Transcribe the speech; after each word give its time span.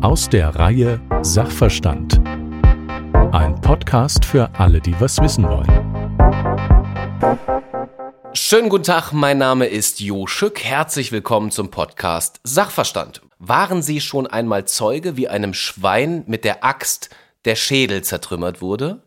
Aus 0.00 0.28
der 0.30 0.56
Reihe 0.56 0.98
Sachverstand. 1.20 2.20
Ein 3.32 3.60
Podcast 3.60 4.24
für 4.24 4.48
alle, 4.54 4.80
die 4.80 4.98
was 4.98 5.20
wissen 5.20 5.44
wollen. 5.44 5.68
Schönen 8.32 8.70
guten 8.70 8.84
Tag, 8.84 9.12
mein 9.12 9.36
Name 9.36 9.66
ist 9.66 10.00
Jo 10.00 10.26
Schück. 10.26 10.64
Herzlich 10.64 11.12
willkommen 11.12 11.50
zum 11.50 11.70
Podcast 11.70 12.40
Sachverstand. 12.44 13.20
Waren 13.38 13.82
Sie 13.82 14.00
schon 14.00 14.26
einmal 14.26 14.64
Zeuge, 14.64 15.18
wie 15.18 15.28
einem 15.28 15.52
Schwein 15.52 16.24
mit 16.26 16.44
der 16.46 16.64
Axt 16.64 17.10
der 17.44 17.56
Schädel 17.56 18.02
zertrümmert 18.02 18.62
wurde? 18.62 19.02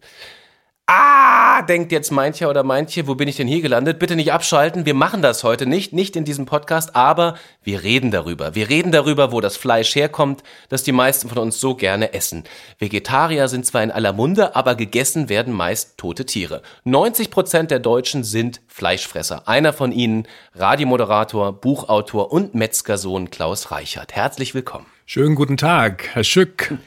Ah, 0.86 1.62
denkt 1.62 1.94
jetzt 1.94 2.12
mancher 2.12 2.50
oder 2.50 2.64
manche, 2.64 3.08
wo 3.08 3.16
bin 3.16 3.30
ich 3.30 3.38
denn 3.38 3.48
hier 3.48 3.62
gelandet? 3.62 4.00
Bitte 4.00 4.18
nicht 4.18 4.34
abschalten. 4.34 4.86
Wir 4.86 4.94
machen 4.94 5.22
das 5.22 5.46
heute 5.46 5.66
nicht, 5.66 5.94
nicht 5.94 6.18
in 6.18 6.26
diesem 6.26 6.46
Podcast, 6.46 6.94
aber 6.94 7.36
wir 7.64 7.84
reden 7.84 8.12
darüber. 8.12 8.54
Wir 8.54 8.68
reden 8.68 8.92
darüber, 8.92 9.32
wo 9.32 9.40
das 9.40 9.56
Fleisch 9.56 9.96
herkommt, 9.96 10.44
das 10.68 10.84
die 10.84 10.92
meisten 10.92 11.30
von 11.30 11.38
uns 11.38 11.62
so 11.62 11.76
gerne 11.76 12.14
essen. 12.14 12.44
Vegetarier 12.80 13.48
sind 13.48 13.66
zwar 13.66 13.82
in 13.82 13.92
aller 13.92 14.12
Munde, 14.12 14.58
aber 14.58 14.76
gegessen 14.76 15.30
werden 15.30 15.54
meist 15.54 15.98
tote 15.98 16.26
Tiere. 16.26 16.62
90 16.84 17.32
Prozent 17.32 17.72
der 17.72 17.80
Deutschen 17.80 18.26
sind 18.26 18.60
Fleischfresser. 18.68 19.48
Einer 19.48 19.72
von 19.72 19.94
ihnen, 19.94 20.28
Radiomoderator, 20.54 21.54
Buchautor 21.54 22.34
und 22.34 22.56
Metzgersohn 22.56 23.30
Klaus 23.30 23.72
Reichert. 23.72 24.16
Herzlich 24.16 24.54
willkommen. 24.54 24.88
Schönen 25.06 25.36
guten 25.36 25.56
Tag, 25.56 26.10
Herr 26.12 26.26
Schück. 26.26 26.78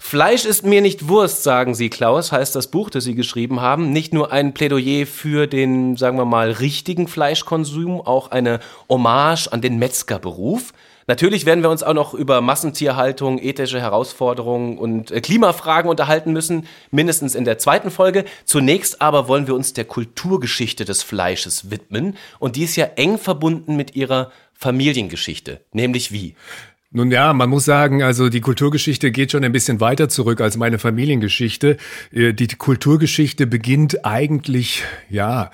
Fleisch 0.00 0.44
ist 0.44 0.64
mir 0.64 0.80
nicht 0.80 1.08
Wurst, 1.08 1.42
sagen 1.42 1.74
Sie, 1.74 1.90
Klaus, 1.90 2.32
heißt 2.32 2.54
das 2.54 2.68
Buch, 2.68 2.90
das 2.90 3.04
Sie 3.04 3.14
geschrieben 3.14 3.60
haben. 3.60 3.92
Nicht 3.92 4.12
nur 4.12 4.32
ein 4.32 4.54
Plädoyer 4.54 5.06
für 5.06 5.46
den, 5.46 5.96
sagen 5.96 6.18
wir 6.18 6.24
mal, 6.24 6.50
richtigen 6.50 7.08
Fleischkonsum, 7.08 8.00
auch 8.00 8.30
eine 8.30 8.60
Hommage 8.88 9.48
an 9.48 9.60
den 9.60 9.78
Metzgerberuf. 9.78 10.72
Natürlich 11.08 11.46
werden 11.46 11.62
wir 11.62 11.70
uns 11.70 11.82
auch 11.82 11.94
noch 11.94 12.12
über 12.12 12.42
Massentierhaltung, 12.42 13.38
ethische 13.38 13.80
Herausforderungen 13.80 14.76
und 14.76 15.10
äh, 15.10 15.22
Klimafragen 15.22 15.90
unterhalten 15.90 16.34
müssen, 16.34 16.66
mindestens 16.90 17.34
in 17.34 17.46
der 17.46 17.56
zweiten 17.56 17.90
Folge. 17.90 18.26
Zunächst 18.44 19.00
aber 19.00 19.26
wollen 19.26 19.46
wir 19.46 19.54
uns 19.54 19.72
der 19.72 19.86
Kulturgeschichte 19.86 20.84
des 20.84 21.02
Fleisches 21.02 21.70
widmen 21.70 22.14
und 22.38 22.56
die 22.56 22.64
ist 22.64 22.76
ja 22.76 22.84
eng 22.96 23.16
verbunden 23.16 23.74
mit 23.74 23.96
ihrer 23.96 24.30
Familiengeschichte, 24.52 25.62
nämlich 25.72 26.12
wie? 26.12 26.34
Nun 26.90 27.10
ja, 27.10 27.34
man 27.34 27.50
muss 27.50 27.66
sagen, 27.66 28.02
also 28.02 28.30
die 28.30 28.40
Kulturgeschichte 28.40 29.10
geht 29.10 29.32
schon 29.32 29.44
ein 29.44 29.52
bisschen 29.52 29.78
weiter 29.78 30.08
zurück 30.08 30.40
als 30.40 30.56
meine 30.56 30.78
Familiengeschichte. 30.78 31.76
Äh, 32.12 32.32
die 32.32 32.48
Kulturgeschichte 32.48 33.46
beginnt 33.46 34.06
eigentlich, 34.06 34.82
ja, 35.10 35.50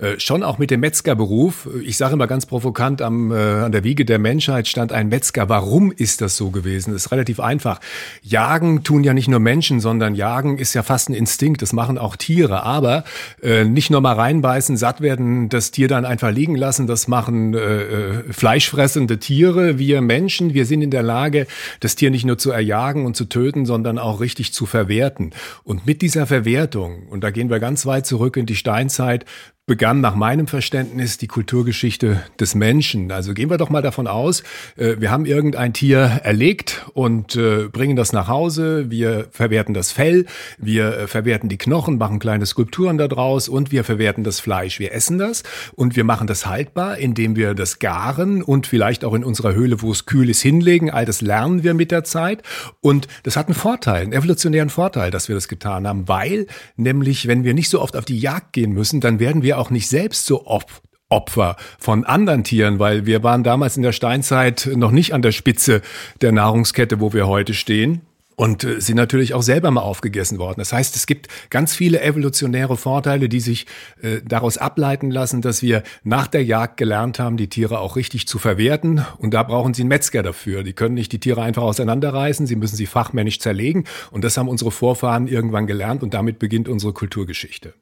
äh, 0.00 0.18
schon 0.18 0.42
auch 0.42 0.58
mit 0.58 0.70
dem 0.70 0.80
Metzgerberuf. 0.80 1.68
Ich 1.84 1.96
sage 1.96 2.14
immer 2.14 2.26
ganz 2.26 2.46
provokant, 2.46 3.00
am, 3.00 3.30
äh, 3.30 3.34
an 3.34 3.72
der 3.72 3.84
Wiege 3.84 4.04
der 4.04 4.18
Menschheit 4.18 4.66
stand 4.66 4.92
ein 4.92 5.08
Metzger. 5.08 5.48
Warum 5.48 5.92
ist 5.92 6.20
das 6.20 6.36
so 6.36 6.50
gewesen? 6.50 6.92
Das 6.92 7.06
ist 7.06 7.12
relativ 7.12 7.38
einfach. 7.38 7.80
Jagen 8.22 8.82
tun 8.82 9.04
ja 9.04 9.14
nicht 9.14 9.28
nur 9.28 9.40
Menschen, 9.40 9.80
sondern 9.80 10.14
Jagen 10.14 10.58
ist 10.58 10.74
ja 10.74 10.82
fast 10.82 11.10
ein 11.10 11.14
Instinkt. 11.14 11.62
Das 11.62 11.72
machen 11.72 11.98
auch 11.98 12.16
Tiere. 12.16 12.64
Aber 12.64 13.04
äh, 13.42 13.64
nicht 13.64 13.90
nur 13.90 14.00
mal 14.00 14.14
reinbeißen, 14.14 14.76
satt 14.76 15.00
werden, 15.00 15.48
das 15.48 15.70
Tier 15.70 15.86
dann 15.86 16.04
einfach 16.04 16.32
liegen 16.32 16.56
lassen. 16.56 16.86
Das 16.86 17.06
machen 17.06 17.54
äh, 17.54 17.58
äh, 17.58 18.32
fleischfressende 18.32 19.18
Tiere. 19.18 19.78
Wir 19.78 20.00
Menschen, 20.00 20.54
wir 20.54 20.66
sind 20.66 20.82
in 20.82 20.90
der 20.90 21.02
Lage, 21.02 21.46
das 21.80 21.94
Tier 21.94 22.10
nicht 22.10 22.24
nur 22.24 22.38
zu 22.38 22.50
erjagen 22.50 23.06
und 23.06 23.16
zu 23.16 23.26
töten, 23.26 23.64
sondern 23.64 23.98
auch 23.98 24.20
richtig 24.20 24.52
zu 24.52 24.66
verwerten. 24.66 25.30
Und 25.62 25.86
mit 25.86 26.02
dieser 26.02 26.26
Verwertung, 26.26 27.06
und 27.08 27.22
da 27.22 27.30
gehen 27.30 27.48
wir 27.48 27.60
ganz 27.60 27.86
weit 27.86 28.06
zurück 28.06 28.36
in 28.36 28.46
die 28.46 28.56
Steinzeit, 28.56 29.24
begann 29.66 30.02
nach 30.02 30.14
meinem 30.14 30.46
Verständnis 30.46 31.16
die 31.16 31.26
Kulturgeschichte 31.26 32.22
des 32.38 32.54
Menschen. 32.54 33.10
Also 33.10 33.32
gehen 33.32 33.48
wir 33.48 33.56
doch 33.56 33.70
mal 33.70 33.80
davon 33.80 34.06
aus, 34.06 34.42
äh, 34.76 34.96
wir 34.98 35.10
haben 35.10 35.24
irgendein 35.24 35.72
Tier 35.72 36.20
erlegt 36.22 36.84
und 36.92 37.34
äh, 37.36 37.68
bringen 37.68 37.96
das 37.96 38.12
nach 38.12 38.28
Hause, 38.28 38.90
wir 38.90 39.28
verwerten 39.30 39.72
das 39.72 39.90
Fell, 39.90 40.26
wir 40.58 40.98
äh, 40.98 41.06
verwerten 41.06 41.48
die 41.48 41.56
Knochen, 41.56 41.96
machen 41.96 42.18
kleine 42.18 42.44
Skulpturen 42.44 42.98
daraus 42.98 43.48
und 43.48 43.72
wir 43.72 43.84
verwerten 43.84 44.22
das 44.22 44.38
Fleisch. 44.38 44.78
Wir 44.80 44.92
essen 44.92 45.16
das 45.16 45.44
und 45.74 45.96
wir 45.96 46.04
machen 46.04 46.26
das 46.26 46.44
haltbar, 46.44 46.98
indem 46.98 47.34
wir 47.34 47.54
das 47.54 47.78
garen 47.78 48.42
und 48.42 48.66
vielleicht 48.66 49.02
auch 49.02 49.14
in 49.14 49.24
unserer 49.24 49.54
Höhle, 49.54 49.80
wo 49.80 49.92
es 49.92 50.04
kühl 50.04 50.28
ist, 50.28 50.42
hinlegen. 50.42 50.90
All 50.90 51.06
das 51.06 51.22
lernen 51.22 51.62
wir 51.62 51.72
mit 51.72 51.90
der 51.90 52.04
Zeit 52.04 52.42
und 52.82 53.08
das 53.22 53.38
hat 53.38 53.46
einen 53.46 53.54
Vorteil, 53.54 54.02
einen 54.02 54.12
evolutionären 54.12 54.68
Vorteil, 54.68 55.10
dass 55.10 55.28
wir 55.28 55.34
das 55.34 55.48
getan 55.48 55.88
haben, 55.88 56.06
weil 56.06 56.48
nämlich, 56.76 57.28
wenn 57.28 57.44
wir 57.44 57.54
nicht 57.54 57.70
so 57.70 57.80
oft 57.80 57.96
auf 57.96 58.04
die 58.04 58.18
Jagd 58.18 58.52
gehen 58.52 58.72
müssen, 58.72 59.00
dann 59.00 59.20
werden 59.20 59.42
wir 59.42 59.53
auch 59.58 59.70
nicht 59.70 59.88
selbst 59.88 60.26
so 60.26 60.46
oft 60.46 60.82
Opfer 61.14 61.56
von 61.78 62.04
anderen 62.04 62.44
Tieren, 62.44 62.78
weil 62.78 63.06
wir 63.06 63.22
waren 63.22 63.44
damals 63.44 63.76
in 63.76 63.82
der 63.82 63.92
Steinzeit 63.92 64.68
noch 64.74 64.90
nicht 64.90 65.14
an 65.14 65.22
der 65.22 65.32
Spitze 65.32 65.80
der 66.20 66.32
Nahrungskette, 66.32 67.00
wo 67.00 67.12
wir 67.12 67.28
heute 67.28 67.54
stehen. 67.54 68.02
Und 68.36 68.64
äh, 68.64 68.80
sind 68.80 68.96
natürlich 68.96 69.32
auch 69.32 69.42
selber 69.42 69.70
mal 69.70 69.82
aufgegessen 69.82 70.38
worden. 70.38 70.56
Das 70.58 70.72
heißt, 70.72 70.96
es 70.96 71.06
gibt 71.06 71.28
ganz 71.50 71.76
viele 71.76 72.02
evolutionäre 72.02 72.76
Vorteile, 72.76 73.28
die 73.28 73.38
sich 73.38 73.66
äh, 74.02 74.22
daraus 74.24 74.58
ableiten 74.58 75.12
lassen, 75.12 75.40
dass 75.40 75.62
wir 75.62 75.84
nach 76.02 76.26
der 76.26 76.42
Jagd 76.42 76.76
gelernt 76.76 77.20
haben, 77.20 77.36
die 77.36 77.48
Tiere 77.48 77.78
auch 77.78 77.94
richtig 77.94 78.26
zu 78.26 78.40
verwerten. 78.40 79.06
Und 79.18 79.34
da 79.34 79.44
brauchen 79.44 79.72
sie 79.72 79.82
einen 79.82 79.90
Metzger 79.90 80.24
dafür. 80.24 80.64
Die 80.64 80.72
können 80.72 80.94
nicht 80.94 81.12
die 81.12 81.20
Tiere 81.20 81.42
einfach 81.42 81.62
auseinanderreißen, 81.62 82.48
sie 82.48 82.56
müssen 82.56 82.74
sie 82.74 82.86
fachmännisch 82.86 83.38
zerlegen. 83.38 83.84
Und 84.10 84.24
das 84.24 84.36
haben 84.36 84.48
unsere 84.48 84.72
Vorfahren 84.72 85.28
irgendwann 85.28 85.68
gelernt 85.68 86.02
und 86.02 86.12
damit 86.12 86.40
beginnt 86.40 86.68
unsere 86.68 86.92
Kulturgeschichte. 86.92 87.74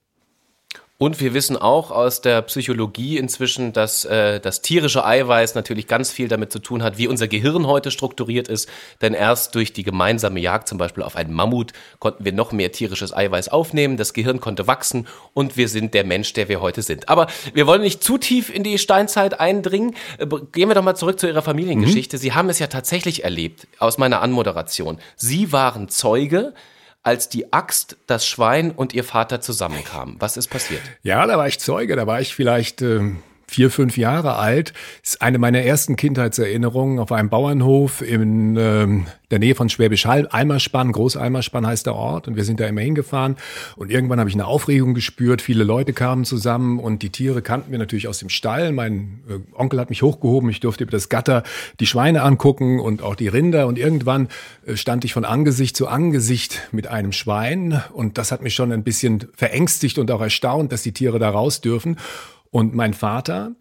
Und 1.02 1.20
wir 1.20 1.34
wissen 1.34 1.56
auch 1.56 1.90
aus 1.90 2.20
der 2.20 2.42
Psychologie 2.42 3.18
inzwischen, 3.18 3.72
dass 3.72 4.04
äh, 4.04 4.38
das 4.38 4.62
tierische 4.62 5.04
Eiweiß 5.04 5.56
natürlich 5.56 5.88
ganz 5.88 6.12
viel 6.12 6.28
damit 6.28 6.52
zu 6.52 6.60
tun 6.60 6.84
hat, 6.84 6.96
wie 6.96 7.08
unser 7.08 7.26
Gehirn 7.26 7.66
heute 7.66 7.90
strukturiert 7.90 8.46
ist. 8.46 8.68
Denn 9.00 9.12
erst 9.12 9.56
durch 9.56 9.72
die 9.72 9.82
gemeinsame 9.82 10.38
Jagd 10.38 10.68
zum 10.68 10.78
Beispiel 10.78 11.02
auf 11.02 11.16
einen 11.16 11.32
Mammut 11.32 11.72
konnten 11.98 12.24
wir 12.24 12.32
noch 12.32 12.52
mehr 12.52 12.70
tierisches 12.70 13.12
Eiweiß 13.12 13.48
aufnehmen. 13.48 13.96
Das 13.96 14.12
Gehirn 14.12 14.38
konnte 14.38 14.68
wachsen 14.68 15.08
und 15.34 15.56
wir 15.56 15.66
sind 15.66 15.92
der 15.92 16.04
Mensch, 16.04 16.34
der 16.34 16.48
wir 16.48 16.60
heute 16.60 16.82
sind. 16.82 17.08
Aber 17.08 17.26
wir 17.52 17.66
wollen 17.66 17.82
nicht 17.82 18.04
zu 18.04 18.16
tief 18.16 18.48
in 18.48 18.62
die 18.62 18.78
Steinzeit 18.78 19.40
eindringen. 19.40 19.96
Äh, 20.19 20.26
gehen 20.52 20.69
wir 20.69 20.76
doch 20.76 20.84
mal 20.84 20.94
zurück 20.94 21.19
zu 21.19 21.26
Ihrer 21.26 21.42
Familiengeschichte. 21.42 22.16
Mhm. 22.16 22.20
Sie 22.20 22.32
haben 22.32 22.48
es 22.48 22.60
ja 22.60 22.69
tatsächlich 22.69 23.24
erlebt 23.24 23.66
aus 23.80 23.98
meiner 23.98 24.22
Anmoderation. 24.22 24.98
Sie 25.16 25.50
waren 25.50 25.88
Zeuge 25.88 26.54
als 27.02 27.28
die 27.28 27.52
Axt, 27.52 27.96
das 28.06 28.26
Schwein 28.26 28.70
und 28.70 28.94
ihr 28.94 29.04
Vater 29.04 29.40
zusammenkamen. 29.40 30.16
Was 30.20 30.36
ist 30.36 30.48
passiert? 30.48 30.82
Ja, 31.02 31.26
da 31.26 31.36
war 31.36 31.48
ich 31.48 31.58
Zeuge, 31.58 31.96
da 31.96 32.06
war 32.06 32.20
ich 32.20 32.34
vielleicht 32.34 32.82
äh, 32.82 33.00
vier, 33.52 33.70
fünf 33.70 33.96
Jahre 33.96 34.36
alt. 34.36 34.72
Das 35.02 35.14
ist 35.14 35.22
eine 35.22 35.38
meiner 35.38 35.60
ersten 35.60 35.96
Kindheitserinnerungen 35.96 36.98
auf 36.98 37.12
einem 37.12 37.28
Bauernhof 37.28 38.00
in 38.00 38.56
ähm, 38.56 39.06
der 39.30 39.38
Nähe 39.38 39.54
von 39.54 39.68
Schwäbisch 39.68 40.06
Hall. 40.06 40.28
Eimerspann, 40.30 40.92
Großeimerspann 40.92 41.66
heißt 41.66 41.86
der 41.86 41.94
Ort. 41.94 42.28
Und 42.28 42.36
wir 42.36 42.44
sind 42.44 42.60
da 42.60 42.66
immer 42.66 42.80
hingefahren. 42.80 43.36
Und 43.76 43.90
irgendwann 43.90 44.20
habe 44.20 44.30
ich 44.30 44.36
eine 44.36 44.46
Aufregung 44.46 44.94
gespürt. 44.94 45.42
Viele 45.42 45.64
Leute 45.64 45.92
kamen 45.92 46.24
zusammen 46.24 46.78
und 46.78 47.02
die 47.02 47.10
Tiere 47.10 47.42
kannten 47.42 47.72
wir 47.72 47.78
natürlich 47.78 48.08
aus 48.08 48.18
dem 48.18 48.28
Stall. 48.28 48.72
Mein 48.72 49.20
äh, 49.28 49.38
Onkel 49.58 49.80
hat 49.80 49.90
mich 49.90 50.02
hochgehoben. 50.02 50.48
Ich 50.50 50.60
durfte 50.60 50.84
über 50.84 50.92
das 50.92 51.08
Gatter 51.08 51.42
die 51.80 51.86
Schweine 51.86 52.22
angucken 52.22 52.80
und 52.80 53.02
auch 53.02 53.14
die 53.14 53.28
Rinder. 53.28 53.66
Und 53.66 53.78
irgendwann 53.78 54.28
äh, 54.66 54.76
stand 54.76 55.04
ich 55.04 55.12
von 55.12 55.24
Angesicht 55.24 55.76
zu 55.76 55.88
Angesicht 55.88 56.69
mit 56.72 56.86
einem 56.86 57.12
Schwein. 57.12 57.82
Und 57.92 58.19
das 58.19 58.32
hat 58.32 58.42
mich 58.42 58.54
schon 58.54 58.72
ein 58.72 58.82
bisschen 58.82 59.28
verängstigt 59.34 59.98
und 59.98 60.10
auch 60.10 60.20
erstaunt, 60.20 60.72
dass 60.72 60.82
die 60.82 60.92
Tiere 60.92 61.19
da 61.19 61.30
raus 61.30 61.60
dürfen. 61.60 61.96
Und 62.52 62.74
mein 62.74 62.92
Vater 62.92 63.56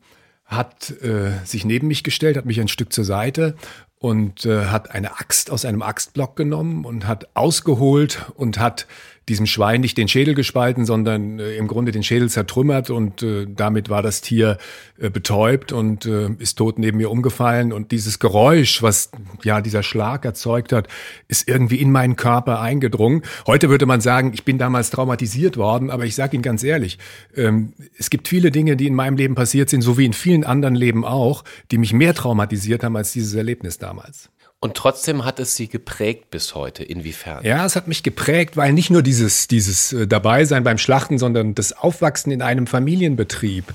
hat 0.45 0.91
äh, 1.01 1.31
sich 1.45 1.63
neben 1.63 1.87
mich 1.87 2.03
gestellt, 2.03 2.35
hat 2.35 2.45
mich 2.45 2.59
ein 2.59 2.67
Stück 2.67 2.91
zur 2.91 3.05
Seite 3.05 3.55
und 3.97 4.45
äh, 4.45 4.65
hat 4.65 4.91
eine 4.91 5.17
Axt 5.19 5.49
aus 5.49 5.63
einem 5.63 5.81
Axtblock 5.81 6.35
genommen 6.35 6.83
und 6.83 7.07
hat 7.07 7.29
ausgeholt 7.33 8.25
und 8.35 8.59
hat 8.59 8.85
diesem 9.29 9.45
Schwein 9.45 9.81
nicht 9.81 9.97
den 9.97 10.07
Schädel 10.07 10.33
gespalten, 10.33 10.85
sondern 10.85 11.39
äh, 11.39 11.55
im 11.55 11.67
Grunde 11.67 11.91
den 11.91 12.03
Schädel 12.03 12.29
zertrümmert 12.29 12.89
und 12.89 13.21
äh, 13.21 13.45
damit 13.47 13.89
war 13.89 14.01
das 14.01 14.21
Tier 14.21 14.57
äh, 14.99 15.09
betäubt 15.09 15.71
und 15.71 16.05
äh, 16.05 16.29
ist 16.39 16.57
tot 16.57 16.79
neben 16.79 16.97
mir 16.97 17.11
umgefallen 17.11 17.71
und 17.71 17.91
dieses 17.91 18.17
Geräusch, 18.19 18.81
was 18.81 19.11
ja 19.43 19.61
dieser 19.61 19.83
Schlag 19.83 20.25
erzeugt 20.25 20.73
hat, 20.73 20.87
ist 21.27 21.47
irgendwie 21.47 21.77
in 21.77 21.91
meinen 21.91 22.15
Körper 22.15 22.61
eingedrungen. 22.61 23.21
Heute 23.45 23.69
würde 23.69 23.85
man 23.85 24.01
sagen, 24.01 24.31
ich 24.33 24.43
bin 24.43 24.57
damals 24.57 24.89
traumatisiert 24.89 25.55
worden, 25.55 25.91
aber 25.91 26.05
ich 26.05 26.15
sage 26.15 26.35
Ihnen 26.35 26.43
ganz 26.43 26.63
ehrlich, 26.63 26.97
ähm, 27.35 27.73
es 27.97 28.09
gibt 28.09 28.27
viele 28.27 28.49
Dinge, 28.49 28.75
die 28.75 28.87
in 28.87 28.95
meinem 28.95 29.17
Leben 29.17 29.35
passiert 29.35 29.69
sind, 29.69 29.81
so 29.81 29.99
wie 29.99 30.05
in 30.05 30.13
vielen 30.13 30.43
anderen 30.43 30.75
Leben 30.75 31.05
auch, 31.05 31.43
die 31.69 31.77
mich 31.77 31.93
mehr 31.93 32.15
traumatisiert 32.15 32.83
haben 32.83 32.97
als 32.97 33.11
dieses 33.11 33.35
Erlebnis 33.35 33.77
damals. 33.77 34.29
Und 34.63 34.77
trotzdem 34.77 35.25
hat 35.25 35.39
es 35.39 35.55
Sie 35.55 35.67
geprägt 35.67 36.29
bis 36.29 36.53
heute. 36.53 36.83
Inwiefern? 36.83 37.43
Ja, 37.43 37.65
es 37.65 37.75
hat 37.75 37.87
mich 37.87 38.03
geprägt, 38.03 38.55
weil 38.57 38.73
nicht 38.73 38.91
nur 38.91 39.01
dieses, 39.01 39.47
dieses 39.47 39.91
äh, 39.91 40.05
Dabeisein 40.05 40.63
beim 40.63 40.77
Schlachten, 40.77 41.17
sondern 41.17 41.55
das 41.55 41.73
Aufwachsen 41.73 42.31
in 42.31 42.43
einem 42.43 42.67
Familienbetrieb 42.67 43.65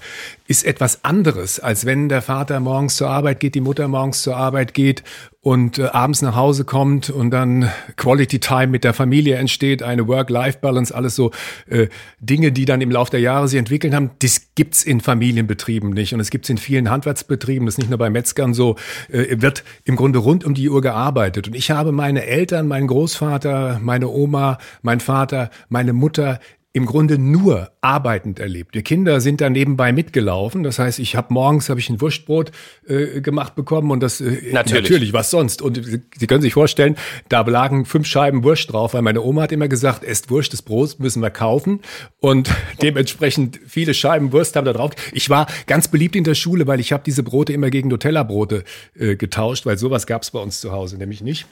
ist 0.47 0.65
etwas 0.65 1.05
anderes, 1.05 1.59
als 1.59 1.87
wenn 1.87 2.09
der 2.09 2.23
Vater 2.23 2.61
morgens 2.61 2.95
zur 2.95 3.11
Arbeit 3.11 3.41
geht, 3.41 3.57
die 3.57 3.61
Mutter 3.61 3.89
morgens 3.89 4.23
zur 4.23 4.37
Arbeit 4.37 4.75
geht 4.75 5.03
und 5.47 5.79
äh, 5.79 5.85
abends 5.85 6.23
nach 6.23 6.35
Hause 6.35 6.65
kommt 6.65 7.09
und 7.09 7.31
dann 7.31 7.71
Quality 7.95 8.41
Time 8.41 8.67
mit 8.67 8.83
der 8.83 8.93
Familie 8.93 9.37
entsteht, 9.37 9.81
eine 9.81 10.09
Work-Life-Balance, 10.09 10.93
alles 10.93 11.15
so 11.15 11.31
äh, 11.69 11.87
Dinge, 12.19 12.51
die 12.51 12.65
dann 12.65 12.81
im 12.81 12.91
Laufe 12.91 13.13
der 13.13 13.21
Jahre 13.21 13.47
sich 13.47 13.57
entwickeln 13.57 13.95
haben, 13.95 14.11
das 14.19 14.49
gibt's 14.57 14.83
in 14.83 15.01
Familienbetrieben 15.01 15.91
nicht. 15.91 16.13
Und 16.15 16.19
es 16.19 16.31
gibt's 16.31 16.51
in 16.51 16.59
vielen 16.59 16.91
Handwerksbetrieben, 16.91 17.65
das 17.65 17.75
ist 17.75 17.79
nicht 17.79 17.91
nur 17.91 17.99
bei 18.01 18.11
Metzgern 18.11 18.55
so, 18.55 18.75
äh, 19.09 19.41
wird 19.41 19.63
im 19.85 19.95
Grunde 19.95 20.19
rund 20.19 20.45
um 20.45 20.53
die 20.53 20.69
Uhr 20.69 20.81
gearbeitet. 20.81 21.47
Und 21.47 21.55
ich 21.55 21.71
habe 21.71 21.93
meine 21.93 22.27
Eltern, 22.27 22.67
meinen 22.67 22.89
Großvater, 22.89 23.79
meine 23.81 24.09
Oma, 24.09 24.59
mein 24.83 24.99
Vater, 24.99 25.51
meine 25.69 25.93
Mutter 25.93 26.41
im 26.77 26.85
Grunde 26.85 27.17
nur 27.17 27.71
arbeitend 27.81 28.39
erlebt. 28.39 28.75
Die 28.75 28.83
Kinder 28.83 29.23
sind 29.23 29.41
da 29.41 29.49
nebenbei 29.49 29.95
mitgelaufen. 29.95 30.63
Das 30.63 30.79
heißt, 30.79 30.99
ich 30.99 31.17
habe 31.17 31.33
morgens 31.33 31.71
habe 31.71 31.81
ich 31.81 31.89
ein 31.89 32.03
Wurstbrot 32.03 32.53
äh, 32.87 33.23
gemacht 33.23 33.55
bekommen 33.55 33.91
und 33.91 34.01
das 34.01 34.21
äh, 34.21 34.53
natürlich. 34.53 34.83
natürlich 34.83 35.13
was 35.15 35.31
sonst. 35.31 35.63
Und 35.63 35.83
Sie, 35.83 36.03
Sie 36.15 36.27
können 36.27 36.43
sich 36.43 36.53
vorstellen, 36.53 36.97
da 37.31 37.41
lagen 37.41 37.87
fünf 37.87 38.07
Scheiben 38.07 38.45
Wurst 38.45 38.71
drauf, 38.71 38.93
weil 38.93 39.01
meine 39.01 39.23
Oma 39.23 39.41
hat 39.45 39.53
immer 39.53 39.69
gesagt, 39.69 40.05
esst 40.05 40.29
Wurst, 40.29 40.53
das 40.53 40.61
Brot 40.61 41.01
müssen 41.01 41.23
wir 41.23 41.31
kaufen 41.31 41.81
und 42.21 42.51
dementsprechend 42.83 43.59
viele 43.67 43.95
Scheiben 43.95 44.33
Wurst 44.33 44.55
haben 44.55 44.67
da 44.67 44.75
drauf. 44.75 44.91
Ich 45.15 45.31
war 45.31 45.47
ganz 45.67 45.89
beliebt 45.89 46.15
in 46.15 46.25
der 46.25 46.35
Schule, 46.35 46.67
weil 46.67 46.79
ich 46.79 46.93
habe 46.93 47.03
diese 47.07 47.23
Brote 47.23 47.55
immer 47.55 47.71
gegen 47.71 47.89
Nutella-Brote 47.89 48.65
äh, 48.95 49.17
getauscht, 49.17 49.65
weil 49.65 49.79
sowas 49.79 50.07
gab 50.07 50.25
es 50.25 50.31
bei 50.31 50.41
uns 50.41 50.61
zu 50.61 50.73
Hause 50.73 50.99
nämlich 50.99 51.23
nicht. 51.23 51.47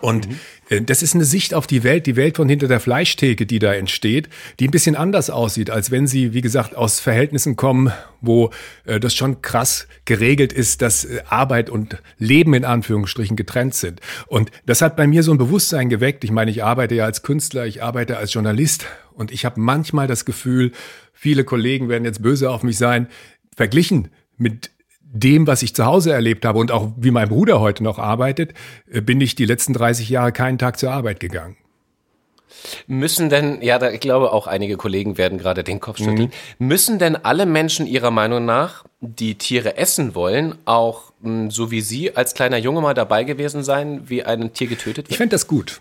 Und 0.00 0.28
mhm. 0.28 0.38
Äh, 0.70 0.82
das 0.82 1.02
ist 1.02 1.14
eine 1.14 1.24
Sicht 1.24 1.52
auf 1.52 1.66
die 1.66 1.82
Welt, 1.82 2.06
die 2.06 2.16
Welt 2.16 2.36
von 2.36 2.48
hinter 2.48 2.68
der 2.68 2.80
Fleischtheke, 2.80 3.44
die 3.44 3.58
da 3.58 3.74
entsteht, 3.74 4.28
die 4.58 4.68
ein 4.68 4.70
bisschen 4.70 4.96
anders 4.96 5.28
aussieht, 5.28 5.68
als 5.68 5.90
wenn 5.90 6.06
sie, 6.06 6.32
wie 6.32 6.40
gesagt, 6.40 6.76
aus 6.76 7.00
Verhältnissen 7.00 7.56
kommen, 7.56 7.92
wo 8.20 8.50
äh, 8.84 9.00
das 9.00 9.14
schon 9.14 9.42
krass 9.42 9.88
geregelt 10.04 10.52
ist, 10.52 10.80
dass 10.80 11.04
äh, 11.04 11.22
Arbeit 11.28 11.68
und 11.68 11.98
Leben 12.18 12.54
in 12.54 12.64
Anführungsstrichen 12.64 13.36
getrennt 13.36 13.74
sind. 13.74 14.00
Und 14.28 14.50
das 14.64 14.80
hat 14.80 14.96
bei 14.96 15.06
mir 15.06 15.22
so 15.22 15.32
ein 15.32 15.38
Bewusstsein 15.38 15.88
geweckt. 15.88 16.24
Ich 16.24 16.30
meine, 16.30 16.50
ich 16.50 16.64
arbeite 16.64 16.94
ja 16.94 17.04
als 17.04 17.22
Künstler, 17.22 17.66
ich 17.66 17.82
arbeite 17.82 18.16
als 18.16 18.32
Journalist 18.32 18.86
und 19.12 19.32
ich 19.32 19.44
habe 19.44 19.60
manchmal 19.60 20.06
das 20.06 20.24
Gefühl, 20.24 20.72
viele 21.12 21.44
Kollegen 21.44 21.88
werden 21.88 22.04
jetzt 22.04 22.22
böse 22.22 22.50
auf 22.50 22.62
mich 22.62 22.78
sein, 22.78 23.08
verglichen 23.56 24.08
mit 24.38 24.70
dem, 25.12 25.46
was 25.46 25.62
ich 25.62 25.74
zu 25.74 25.84
Hause 25.86 26.12
erlebt 26.12 26.44
habe 26.44 26.58
und 26.58 26.70
auch 26.70 26.92
wie 26.96 27.10
mein 27.10 27.28
Bruder 27.28 27.60
heute 27.60 27.82
noch 27.82 27.98
arbeitet, 27.98 28.54
äh, 28.90 29.00
bin 29.00 29.20
ich 29.20 29.34
die 29.34 29.46
letzten 29.46 29.72
30 29.72 30.08
Jahre 30.08 30.32
keinen 30.32 30.58
Tag 30.58 30.78
zur 30.78 30.92
Arbeit 30.92 31.20
gegangen. 31.20 31.56
Müssen 32.86 33.30
denn, 33.30 33.62
ja, 33.62 33.78
da, 33.78 33.90
ich 33.90 34.00
glaube 34.00 34.32
auch 34.32 34.46
einige 34.46 34.76
Kollegen 34.76 35.16
werden 35.16 35.38
gerade 35.38 35.64
den 35.64 35.80
Kopf 35.80 35.98
schütteln, 35.98 36.30
mhm. 36.58 36.66
müssen 36.66 36.98
denn 36.98 37.16
alle 37.16 37.46
Menschen 37.46 37.86
Ihrer 37.86 38.10
Meinung 38.10 38.44
nach, 38.44 38.84
die 39.00 39.36
Tiere 39.36 39.76
essen 39.76 40.14
wollen, 40.14 40.56
auch 40.66 41.12
so 41.48 41.70
wie 41.70 41.80
Sie 41.80 42.16
als 42.16 42.34
kleiner 42.34 42.58
Junge 42.58 42.80
mal 42.80 42.94
dabei 42.94 43.24
gewesen 43.24 43.62
sein, 43.62 44.02
wie 44.08 44.24
ein 44.24 44.52
Tier 44.52 44.66
getötet 44.66 45.06
wird? 45.06 45.10
Ich 45.10 45.16
fände 45.16 45.34
das 45.34 45.46
gut. 45.46 45.80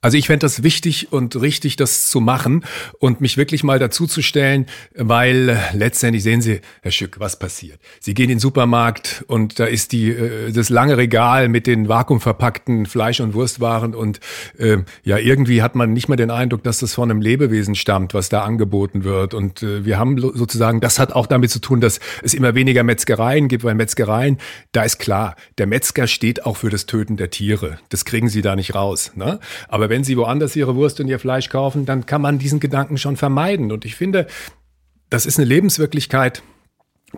Also 0.00 0.16
ich 0.16 0.28
fände 0.28 0.44
das 0.44 0.62
wichtig 0.62 1.12
und 1.12 1.34
richtig, 1.40 1.74
das 1.74 2.08
zu 2.08 2.20
machen 2.20 2.64
und 3.00 3.20
mich 3.20 3.36
wirklich 3.36 3.64
mal 3.64 3.80
dazu 3.80 4.06
zu 4.06 4.22
stellen, 4.22 4.66
weil 4.94 5.58
letztendlich 5.72 6.22
sehen 6.22 6.40
Sie, 6.40 6.60
Herr 6.82 6.92
Schück, 6.92 7.18
was 7.18 7.36
passiert. 7.40 7.80
Sie 7.98 8.14
gehen 8.14 8.30
in 8.30 8.36
den 8.36 8.38
Supermarkt 8.38 9.24
und 9.26 9.58
da 9.58 9.64
ist 9.64 9.90
die, 9.90 10.10
äh, 10.10 10.52
das 10.52 10.68
lange 10.68 10.96
Regal 10.96 11.48
mit 11.48 11.66
den 11.66 11.88
vakuumverpackten 11.88 12.86
Fleisch- 12.86 13.18
und 13.18 13.34
Wurstwaren 13.34 13.96
und 13.96 14.20
äh, 14.56 14.78
ja, 15.02 15.18
irgendwie 15.18 15.62
hat 15.62 15.74
man 15.74 15.94
nicht 15.94 16.06
mehr 16.06 16.16
den 16.16 16.30
Eindruck, 16.30 16.62
dass 16.62 16.78
das 16.78 16.94
von 16.94 17.10
einem 17.10 17.20
Lebewesen 17.20 17.74
stammt, 17.74 18.14
was 18.14 18.28
da 18.28 18.44
angeboten 18.44 19.02
wird. 19.02 19.34
Und 19.34 19.64
äh, 19.64 19.84
wir 19.84 19.98
haben 19.98 20.16
sozusagen, 20.18 20.80
das 20.80 21.00
hat 21.00 21.12
auch 21.12 21.26
damit 21.26 21.50
zu 21.50 21.58
tun, 21.58 21.80
dass 21.80 21.98
es 22.22 22.34
immer 22.34 22.54
weniger 22.54 22.84
Metzgereien 22.84 23.48
gibt, 23.48 23.64
weil 23.64 23.74
Metzgereien, 23.74 24.38
da 24.70 24.84
ist 24.84 25.00
klar, 25.00 25.34
der 25.58 25.66
Metzger 25.66 26.06
steht 26.06 26.46
auch 26.46 26.56
für 26.56 26.70
das 26.70 26.86
Töten 26.86 27.16
der 27.16 27.30
Tiere. 27.30 27.80
Das 27.88 28.04
kriegen 28.04 28.28
Sie 28.28 28.42
da 28.42 28.54
nicht 28.54 28.76
raus. 28.76 29.10
Ne? 29.16 29.40
Aber 29.66 29.87
wenn 29.88 30.04
Sie 30.04 30.16
woanders 30.16 30.56
Ihre 30.56 30.74
Wurst 30.74 31.00
und 31.00 31.08
Ihr 31.08 31.18
Fleisch 31.18 31.48
kaufen, 31.48 31.86
dann 31.86 32.06
kann 32.06 32.22
man 32.22 32.38
diesen 32.38 32.60
Gedanken 32.60 32.98
schon 32.98 33.16
vermeiden. 33.16 33.72
Und 33.72 33.84
ich 33.84 33.94
finde, 33.94 34.26
das 35.10 35.26
ist 35.26 35.38
eine 35.38 35.48
Lebenswirklichkeit, 35.48 36.42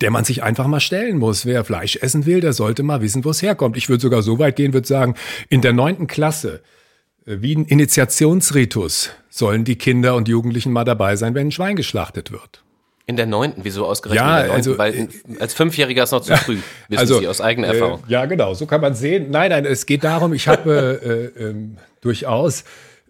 der 0.01 0.11
man 0.11 0.25
sich 0.25 0.43
einfach 0.43 0.67
mal 0.67 0.81
stellen 0.81 1.19
muss. 1.19 1.47
Wer 1.47 1.65
Fleisch 1.65 1.97
essen 1.97 2.27
will, 2.27 2.41
der 2.41 2.53
sollte 2.53 2.83
mal 2.83 3.01
wissen, 3.01 3.25
wo 3.25 3.31
es 3.31 3.43
herkommt. 3.43 3.77
Ich 3.77 3.89
würde 3.89 4.03
sogar 4.03 4.23
so 4.23 4.39
weit 4.39 4.57
gehen, 4.57 4.73
würde 4.73 4.87
sagen, 4.87 5.15
in 5.49 5.63
der 5.63 5.73
neunten 5.73 6.07
Klasse, 6.07 6.63
äh, 7.27 7.39
wie 7.41 7.57
ein 7.57 7.65
Initiationsritus, 7.65 9.11
sollen 9.29 9.65
die 9.65 9.77
Kinder 9.77 10.15
und 10.15 10.29
Jugendlichen 10.29 10.73
mal 10.73 10.85
dabei 10.85 11.17
sein, 11.17 11.35
wenn 11.35 11.49
ein 11.49 11.53
Schwein 11.53 11.77
geschlachtet 11.77 12.31
wird. 12.31 12.63
In 13.11 13.17
der 13.17 13.27
neunten, 13.27 13.65
wieso 13.65 13.87
ausgerechnet 13.87 14.25
ja, 14.25 14.39
in 14.39 14.47
der 14.47 14.53
neunten? 14.53 14.71
Also, 14.71 14.79
Weil 14.79 15.09
als 15.41 15.53
Fünfjähriger 15.53 16.05
ist 16.05 16.13
noch 16.13 16.21
zu 16.21 16.37
früh, 16.37 16.59
wissen 16.87 16.97
also, 17.01 17.19
Sie 17.19 17.27
aus 17.27 17.41
eigener 17.41 17.67
Erfahrung. 17.67 18.05
Äh, 18.07 18.13
ja, 18.13 18.27
genau, 18.27 18.55
so 18.55 18.67
kann 18.67 18.81
man 18.81 18.95
sehen. 18.95 19.33
Nein, 19.33 19.51
nein, 19.51 19.65
es 19.65 19.85
geht 19.85 20.05
darum, 20.05 20.33
ich 20.33 20.47
habe 20.47 21.33
äh, 21.37 21.43
äh, 21.43 21.55
durchaus 22.03 22.63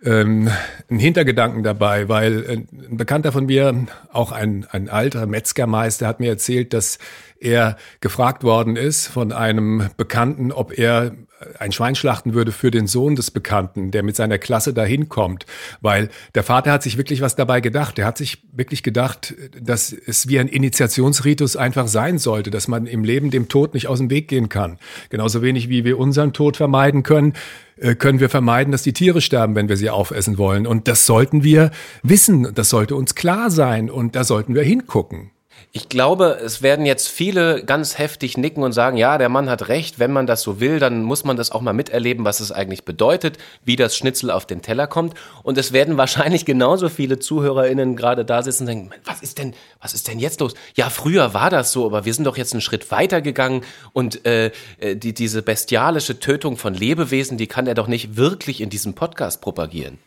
ähm, 0.03 0.51
einen 0.89 0.99
Hintergedanken 0.99 1.63
dabei, 1.63 2.09
weil 2.09 2.45
äh, 2.45 2.53
ein 2.53 2.97
Bekannter 2.97 3.31
von 3.31 3.45
mir, 3.45 3.87
auch 4.11 4.33
ein, 4.33 4.67
ein 4.71 4.89
alter 4.89 5.27
Metzgermeister, 5.27 6.07
hat 6.07 6.19
mir 6.19 6.31
erzählt, 6.31 6.73
dass 6.73 6.99
er 7.39 7.77
gefragt 8.01 8.43
worden 8.43 8.77
ist 8.77 9.07
von 9.07 9.33
einem 9.33 9.91
Bekannten, 9.99 10.51
ob 10.51 10.79
er 10.79 11.13
ein 11.59 11.73
Schwein 11.73 11.95
schlachten 11.95 12.35
würde 12.35 12.53
für 12.53 12.71
den 12.71 12.87
Sohn 12.87 13.17
des 13.17 13.31
Bekannten, 13.31 13.91
der 13.91 14.03
mit 14.03 14.17
seiner 14.17 14.39
Klasse 14.39 14.75
dahin 14.75 15.09
kommt, 15.09 15.47
weil 15.81 16.11
der 16.35 16.43
Vater 16.43 16.73
hat 16.73 16.83
sich 16.83 16.97
wirklich 16.97 17.23
was 17.23 17.37
dabei 17.37 17.61
gedacht. 17.61 17.99
Er 17.99 18.07
hat 18.07 18.19
sich 18.19 18.43
wirklich 18.53 18.83
gedacht, 18.83 19.35
dass 19.61 19.93
es 19.93 20.29
wie 20.29 20.39
ein 20.39 20.49
Initiationsritus 20.49 21.57
einfach 21.57 21.89
sein 21.89 22.19
sollte, 22.19 22.51
dass 22.51 22.69
man 22.69 22.87
im 22.87 23.05
Leben 23.05 23.31
dem 23.31 23.49
Tod 23.49 23.75
nicht 23.75 23.87
aus 23.87 23.99
dem 23.99 24.11
Weg 24.11 24.29
gehen 24.29 24.49
kann. 24.49 24.79
Genauso 25.09 25.43
wenig 25.43 25.69
wie 25.69 25.85
wir 25.85 25.99
unseren 25.99 26.33
Tod 26.33 26.57
vermeiden 26.57 27.03
können, 27.03 27.33
äh, 27.77 27.95
können 27.95 28.21
wir 28.21 28.29
vermeiden, 28.29 28.73
dass 28.73 28.83
die 28.83 28.93
Tiere 28.93 29.21
sterben, 29.21 29.55
wenn 29.55 29.69
wir 29.69 29.77
sie 29.77 29.91
aufessen 29.91 30.37
wollen. 30.37 30.67
Und 30.67 30.89
das 30.89 31.07
sollten 31.07 31.43
wir 31.43 31.71
wissen, 32.03 32.53
das 32.55 32.69
sollte 32.69 32.95
uns 32.95 33.15
klar 33.15 33.51
sein 33.51 33.91
und 33.91 34.15
da 34.15 34.25
sollten 34.25 34.55
wir 34.55 34.63
hingucken. 34.63 35.31
Ich 35.73 35.89
glaube, 35.89 36.39
es 36.45 36.63
werden 36.63 36.85
jetzt 36.85 37.09
viele 37.09 37.65
ganz 37.65 37.99
heftig 37.99 38.37
nicken 38.37 38.63
und 38.63 38.73
sagen, 38.73 38.97
ja, 38.97 39.19
der 39.19 39.29
Mann 39.29 39.49
hat 39.49 39.69
recht, 39.69 39.99
wenn 39.99 40.13
man 40.13 40.27
das 40.27 40.43
so 40.43 40.59
will, 40.59 40.81
dann 40.81 41.03
muss 41.05 41.25
man 41.25 41.37
das 41.37 41.53
auch 41.53 41.61
mal 41.61 41.73
miterleben, 41.73 42.25
was 42.25 42.41
es 42.41 42.51
eigentlich 42.51 42.85
bedeutet, 42.85 43.39
wie 43.65 43.77
das 43.77 43.97
Schnitzel 43.97 44.31
auf 44.31 44.47
den 44.47 44.63
Teller 44.63 44.87
kommt. 44.87 45.15
Und 45.43 45.59
es 45.59 45.73
werden 45.73 45.97
wahrscheinlich 45.99 46.45
genauso 46.45 46.89
viele 46.89 47.19
ZuhörerInnen 47.19 47.97
gerade 47.97 48.25
da 48.25 48.43
sitzen 48.43 48.65
und 48.65 48.69
denken, 48.69 48.91
was 49.05 49.23
ist 49.23 49.39
denn, 49.39 49.55
was 49.81 49.95
ist 49.95 50.09
denn 50.09 50.19
jetzt 50.19 50.41
los? 50.41 50.55
Ja, 50.75 50.91
früher 50.91 51.35
war 51.35 51.51
das 51.51 51.73
so, 51.73 51.87
aber 51.87 52.05
wir 52.05 52.15
sind 52.15 52.25
doch 52.25 52.37
jetzt 52.37 52.53
einen 52.53 52.61
Schritt 52.61 52.91
weiter 52.91 53.23
gegangen 53.23 53.63
und 53.93 54.27
äh, 54.27 54.51
äh 54.79 54.97
die, 54.97 55.15
diese 55.15 55.43
bestialische 55.43 56.19
Tötung 56.19 56.57
von 56.57 56.75
Lebewesen, 56.75 57.39
die 57.39 57.47
kann 57.47 57.67
er 57.67 57.75
doch 57.75 57.87
nicht 57.87 58.17
wirklich 58.17 58.61
in 58.61 58.71
diesem 58.71 58.95
Podcast 58.95 59.41
propagieren. 59.41 59.99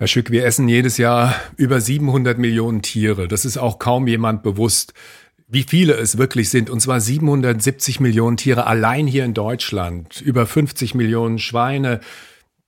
Herr 0.00 0.06
Schück, 0.06 0.30
wir 0.30 0.44
essen 0.44 0.68
jedes 0.68 0.96
Jahr 0.96 1.34
über 1.56 1.80
700 1.80 2.38
Millionen 2.38 2.82
Tiere. 2.82 3.26
Das 3.26 3.44
ist 3.44 3.56
auch 3.56 3.80
kaum 3.80 4.06
jemand 4.06 4.44
bewusst, 4.44 4.94
wie 5.48 5.64
viele 5.64 5.94
es 5.94 6.18
wirklich 6.18 6.50
sind. 6.50 6.70
Und 6.70 6.78
zwar 6.78 7.00
770 7.00 7.98
Millionen 7.98 8.36
Tiere 8.36 8.68
allein 8.68 9.08
hier 9.08 9.24
in 9.24 9.34
Deutschland. 9.34 10.20
Über 10.20 10.46
50 10.46 10.94
Millionen 10.94 11.40
Schweine, 11.40 11.98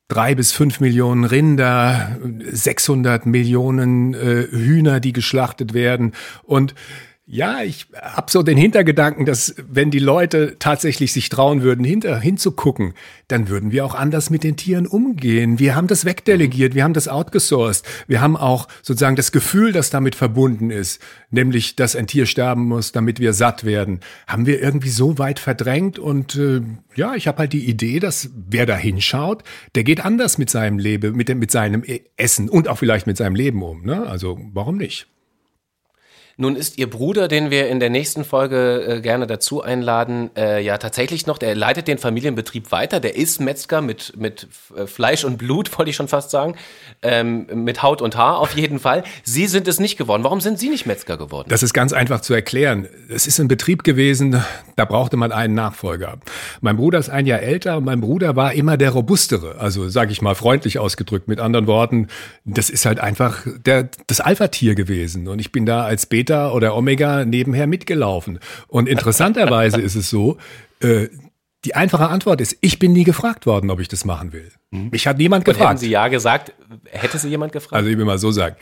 drei 0.08 0.34
bis 0.34 0.50
fünf 0.50 0.80
Millionen 0.80 1.22
Rinder, 1.22 2.18
600 2.50 3.26
Millionen 3.26 4.12
äh, 4.14 4.48
Hühner, 4.50 4.98
die 4.98 5.12
geschlachtet 5.12 5.72
werden. 5.72 6.14
Und 6.42 6.74
ja, 7.32 7.62
ich 7.62 7.86
habe 7.94 8.28
so 8.28 8.42
den 8.42 8.58
Hintergedanken, 8.58 9.24
dass 9.24 9.54
wenn 9.56 9.92
die 9.92 10.00
Leute 10.00 10.56
tatsächlich 10.58 11.12
sich 11.12 11.28
trauen 11.28 11.62
würden, 11.62 11.84
hinter, 11.84 12.18
hinzugucken, 12.18 12.94
dann 13.28 13.48
würden 13.48 13.70
wir 13.70 13.84
auch 13.84 13.94
anders 13.94 14.30
mit 14.30 14.42
den 14.42 14.56
Tieren 14.56 14.84
umgehen. 14.84 15.60
Wir 15.60 15.76
haben 15.76 15.86
das 15.86 16.04
wegdelegiert, 16.04 16.74
wir 16.74 16.82
haben 16.82 16.92
das 16.92 17.06
outgesourced. 17.06 17.86
Wir 18.08 18.20
haben 18.20 18.36
auch 18.36 18.66
sozusagen 18.82 19.14
das 19.14 19.30
Gefühl, 19.30 19.70
das 19.70 19.90
damit 19.90 20.16
verbunden 20.16 20.70
ist, 20.70 21.00
nämlich, 21.30 21.76
dass 21.76 21.94
ein 21.94 22.08
Tier 22.08 22.26
sterben 22.26 22.66
muss, 22.66 22.90
damit 22.90 23.20
wir 23.20 23.32
satt 23.32 23.62
werden, 23.62 24.00
haben 24.26 24.46
wir 24.46 24.60
irgendwie 24.60 24.90
so 24.90 25.18
weit 25.18 25.38
verdrängt. 25.38 26.00
Und 26.00 26.34
äh, 26.34 26.62
ja, 26.96 27.14
ich 27.14 27.28
habe 27.28 27.38
halt 27.38 27.52
die 27.52 27.68
Idee, 27.68 28.00
dass 28.00 28.30
wer 28.34 28.66
da 28.66 28.76
hinschaut, 28.76 29.44
der 29.76 29.84
geht 29.84 30.04
anders 30.04 30.36
mit 30.36 30.50
seinem 30.50 30.80
Leben, 30.80 31.14
mit, 31.14 31.28
dem, 31.28 31.38
mit 31.38 31.52
seinem 31.52 31.84
Essen 32.16 32.48
und 32.48 32.66
auch 32.66 32.78
vielleicht 32.78 33.06
mit 33.06 33.16
seinem 33.16 33.36
Leben 33.36 33.62
um. 33.62 33.84
Ne? 33.84 34.04
Also 34.04 34.36
warum 34.52 34.78
nicht? 34.78 35.06
Nun 36.40 36.56
ist 36.56 36.78
Ihr 36.78 36.88
Bruder, 36.88 37.28
den 37.28 37.50
wir 37.50 37.68
in 37.68 37.80
der 37.80 37.90
nächsten 37.90 38.24
Folge 38.24 38.82
äh, 38.88 39.00
gerne 39.02 39.26
dazu 39.26 39.62
einladen, 39.62 40.30
äh, 40.34 40.64
ja 40.64 40.78
tatsächlich 40.78 41.26
noch, 41.26 41.36
der 41.36 41.54
leitet 41.54 41.86
den 41.86 41.98
Familienbetrieb 41.98 42.72
weiter. 42.72 42.98
Der 42.98 43.14
ist 43.14 43.42
Metzger 43.42 43.82
mit, 43.82 44.14
mit 44.16 44.48
äh, 44.74 44.86
Fleisch 44.86 45.26
und 45.26 45.36
Blut, 45.36 45.70
wollte 45.78 45.90
ich 45.90 45.96
schon 45.96 46.08
fast 46.08 46.30
sagen. 46.30 46.56
Ähm, 47.02 47.46
mit 47.52 47.82
Haut 47.82 48.00
und 48.00 48.16
Haar 48.16 48.38
auf 48.38 48.56
jeden 48.56 48.78
Fall. 48.78 49.04
Sie 49.22 49.46
sind 49.48 49.68
es 49.68 49.80
nicht 49.80 49.98
geworden. 49.98 50.24
Warum 50.24 50.40
sind 50.40 50.58
Sie 50.58 50.70
nicht 50.70 50.86
Metzger 50.86 51.18
geworden? 51.18 51.50
Das 51.50 51.62
ist 51.62 51.74
ganz 51.74 51.92
einfach 51.92 52.22
zu 52.22 52.32
erklären. 52.32 52.88
Es 53.10 53.26
ist 53.26 53.38
ein 53.38 53.48
Betrieb 53.48 53.84
gewesen, 53.84 54.42
da 54.76 54.86
brauchte 54.86 55.18
man 55.18 55.32
einen 55.32 55.52
Nachfolger. 55.52 56.20
Mein 56.62 56.78
Bruder 56.78 57.00
ist 57.00 57.10
ein 57.10 57.26
Jahr 57.26 57.40
älter 57.40 57.76
und 57.76 57.84
mein 57.84 58.00
Bruder 58.00 58.34
war 58.34 58.54
immer 58.54 58.78
der 58.78 58.92
robustere. 58.92 59.56
Also 59.58 59.90
sage 59.90 60.10
ich 60.12 60.22
mal 60.22 60.34
freundlich 60.34 60.78
ausgedrückt. 60.78 61.28
Mit 61.28 61.38
anderen 61.38 61.66
Worten, 61.66 62.08
das 62.46 62.70
ist 62.70 62.86
halt 62.86 62.98
einfach 62.98 63.46
der, 63.66 63.90
das 64.06 64.20
Alpha-Tier 64.20 64.74
gewesen. 64.74 65.28
Und 65.28 65.38
ich 65.38 65.52
bin 65.52 65.66
da 65.66 65.84
als 65.84 66.06
Beta 66.06 66.29
Beta 66.30 66.52
oder 66.52 66.76
Omega 66.76 67.24
nebenher 67.24 67.66
mitgelaufen. 67.66 68.38
Und 68.68 68.88
interessanterweise 68.88 69.80
ist 69.88 69.96
es 69.96 70.10
so, 70.10 70.36
äh, 70.80 71.08
Die 71.66 71.74
einfache 71.74 72.08
Antwort 72.08 72.40
ist, 72.40 72.56
ich 72.62 72.78
bin 72.78 72.92
nie 72.94 73.04
gefragt 73.04 73.44
worden, 73.44 73.70
ob 73.70 73.80
ich 73.80 73.88
das 73.88 74.06
machen 74.06 74.32
will. 74.32 74.50
Mich 74.70 75.06
hat 75.06 75.18
niemand 75.18 75.46
Und 75.46 75.52
hätten 75.52 75.58
gefragt. 75.58 75.80
Sie 75.80 75.90
ja 75.90 76.08
gesagt, 76.08 76.54
hätte 76.90 77.18
Sie 77.18 77.28
jemand 77.28 77.52
gefragt? 77.52 77.74
Also 77.74 77.90
ich 77.90 77.98
will 77.98 78.06
mal 78.06 78.16
so 78.16 78.30
sagen. 78.30 78.56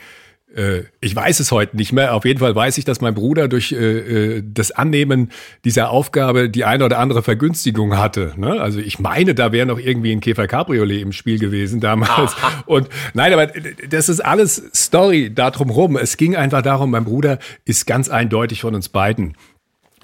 Äh, 0.55 0.83
ich 0.99 1.15
weiß 1.15 1.39
es 1.39 1.51
heute 1.51 1.77
nicht 1.77 1.91
mehr. 1.91 2.15
Auf 2.15 2.25
jeden 2.25 2.39
Fall 2.39 2.55
weiß 2.55 2.77
ich, 2.77 2.85
dass 2.85 3.01
mein 3.01 3.13
Bruder 3.13 3.47
durch 3.47 3.71
äh, 3.71 4.37
äh, 4.37 4.43
das 4.45 4.71
Annehmen 4.71 5.31
dieser 5.63 5.91
Aufgabe 5.91 6.49
die 6.49 6.65
eine 6.65 6.85
oder 6.85 6.99
andere 6.99 7.21
Vergünstigung 7.21 7.97
hatte. 7.97 8.33
Ne? 8.37 8.59
Also 8.59 8.79
ich 8.79 8.99
meine, 8.99 9.35
da 9.35 9.51
wäre 9.51 9.67
noch 9.67 9.79
irgendwie 9.79 10.11
ein 10.11 10.21
Käfer 10.21 10.47
Cabriolet 10.47 11.01
im 11.01 11.11
Spiel 11.11 11.39
gewesen 11.39 11.79
damals. 11.79 12.35
Und 12.65 12.89
nein, 13.13 13.33
aber 13.33 13.47
das 13.47 14.09
ist 14.09 14.21
alles 14.21 14.63
Story 14.73 15.31
darum 15.33 15.69
rum. 15.69 15.97
Es 15.97 16.17
ging 16.17 16.35
einfach 16.35 16.61
darum, 16.61 16.91
mein 16.91 17.05
Bruder 17.05 17.39
ist 17.65 17.85
ganz 17.85 18.09
eindeutig 18.09 18.61
von 18.61 18.75
uns 18.75 18.89
beiden 18.89 19.35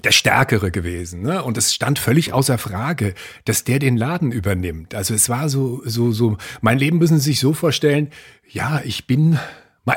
der 0.04 0.12
Stärkere 0.12 0.70
gewesen. 0.70 1.22
Ne? 1.22 1.42
Und 1.42 1.58
es 1.58 1.74
stand 1.74 1.98
völlig 1.98 2.32
außer 2.32 2.58
Frage, 2.58 3.14
dass 3.44 3.64
der 3.64 3.80
den 3.80 3.96
Laden 3.96 4.30
übernimmt. 4.30 4.94
Also 4.94 5.14
es 5.14 5.28
war 5.28 5.48
so, 5.48 5.82
so, 5.84 6.12
so, 6.12 6.36
mein 6.60 6.78
Leben 6.78 6.98
müssen 6.98 7.18
Sie 7.18 7.30
sich 7.30 7.40
so 7.40 7.52
vorstellen, 7.52 8.10
ja, 8.48 8.80
ich 8.84 9.08
bin, 9.08 9.38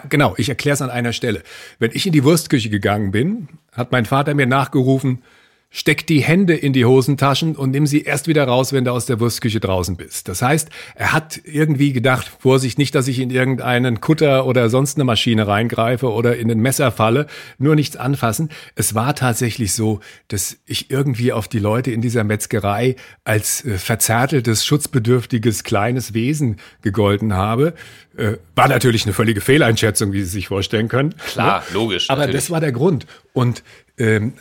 genau, 0.09 0.35
ich 0.37 0.49
erkläre 0.49 0.75
es 0.75 0.81
an 0.81 0.89
einer 0.89 1.13
Stelle. 1.13 1.43
Wenn 1.79 1.91
ich 1.93 2.05
in 2.05 2.13
die 2.13 2.23
Wurstküche 2.23 2.69
gegangen 2.69 3.11
bin, 3.11 3.47
hat 3.73 3.91
mein 3.91 4.05
Vater 4.05 4.33
mir 4.33 4.45
nachgerufen, 4.45 5.23
steck 5.71 6.07
die 6.07 6.21
Hände 6.21 6.55
in 6.55 6.73
die 6.73 6.85
Hosentaschen 6.85 7.55
und 7.55 7.71
nimm 7.71 7.85
sie 7.85 8.01
erst 8.01 8.27
wieder 8.27 8.45
raus, 8.45 8.73
wenn 8.73 8.85
du 8.85 8.91
aus 8.91 9.05
der 9.05 9.19
Wurstküche 9.19 9.59
draußen 9.59 9.97
bist. 9.97 10.27
Das 10.27 10.41
heißt, 10.41 10.69
er 10.95 11.13
hat 11.13 11.39
irgendwie 11.43 11.93
gedacht, 11.93 12.31
Vorsicht, 12.39 12.79
nicht, 12.79 12.95
dass 12.95 13.07
ich 13.07 13.19
in 13.19 13.29
irgendeinen 13.29 14.01
Kutter 14.01 14.47
oder 14.47 14.69
sonst 14.69 14.97
eine 14.97 15.03
Maschine 15.03 15.47
reingreife 15.47 16.11
oder 16.11 16.37
in 16.37 16.49
ein 16.49 16.59
Messer 16.59 16.91
falle, 16.91 17.27
nur 17.59 17.75
nichts 17.75 17.97
anfassen. 17.97 18.49
Es 18.75 18.95
war 18.95 19.13
tatsächlich 19.15 19.73
so, 19.73 19.99
dass 20.27 20.57
ich 20.65 20.89
irgendwie 20.89 21.31
auf 21.31 21.47
die 21.47 21.59
Leute 21.59 21.91
in 21.91 22.01
dieser 22.01 22.23
Metzgerei 22.23 22.95
als 23.23 23.63
äh, 23.63 23.77
verzärteltes, 23.77 24.65
schutzbedürftiges, 24.65 25.63
kleines 25.63 26.15
Wesen 26.15 26.57
gegolten 26.81 27.33
habe. 27.33 27.75
Äh, 28.17 28.37
war 28.55 28.67
natürlich 28.67 29.05
eine 29.05 29.13
völlige 29.13 29.39
Fehleinschätzung, 29.39 30.13
wie 30.13 30.21
Sie 30.21 30.29
sich 30.29 30.47
vorstellen 30.47 30.87
können. 30.87 31.13
Klar, 31.27 31.63
logisch, 31.73 32.09
Aber 32.09 32.21
natürlich. 32.21 32.41
das 32.41 32.49
war 32.49 32.59
der 32.59 32.71
Grund. 32.71 33.05
Und 33.33 33.63
ähm, 33.99 34.33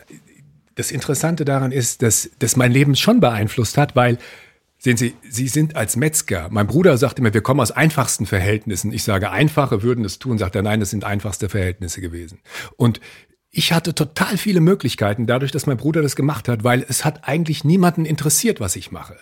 das 0.78 0.92
Interessante 0.92 1.44
daran 1.44 1.72
ist, 1.72 2.02
dass 2.02 2.30
das 2.38 2.56
mein 2.56 2.72
Leben 2.72 2.94
schon 2.94 3.20
beeinflusst 3.20 3.76
hat, 3.76 3.96
weil 3.96 4.18
Sehen 4.80 4.96
Sie, 4.96 5.16
Sie 5.28 5.48
sind 5.48 5.74
als 5.74 5.96
Metzger. 5.96 6.46
Mein 6.52 6.68
Bruder 6.68 6.96
sagt 6.98 7.18
immer, 7.18 7.34
wir 7.34 7.40
kommen 7.40 7.58
aus 7.58 7.72
einfachsten 7.72 8.26
Verhältnissen. 8.26 8.92
Ich 8.92 9.02
sage, 9.02 9.32
einfache 9.32 9.82
würden 9.82 10.04
es 10.04 10.20
tun. 10.20 10.38
Sagt 10.38 10.54
er, 10.54 10.62
nein, 10.62 10.78
das 10.78 10.90
sind 10.90 11.02
einfachste 11.02 11.48
Verhältnisse 11.48 12.00
gewesen. 12.00 12.38
Und 12.76 13.00
ich 13.50 13.72
hatte 13.72 13.92
total 13.92 14.36
viele 14.36 14.60
Möglichkeiten 14.60 15.26
dadurch, 15.26 15.50
dass 15.50 15.66
mein 15.66 15.78
Bruder 15.78 16.00
das 16.00 16.14
gemacht 16.14 16.46
hat, 16.46 16.62
weil 16.62 16.86
es 16.88 17.04
hat 17.04 17.26
eigentlich 17.26 17.64
niemanden 17.64 18.04
interessiert, 18.04 18.60
was 18.60 18.76
ich 18.76 18.92
mache. 18.92 19.16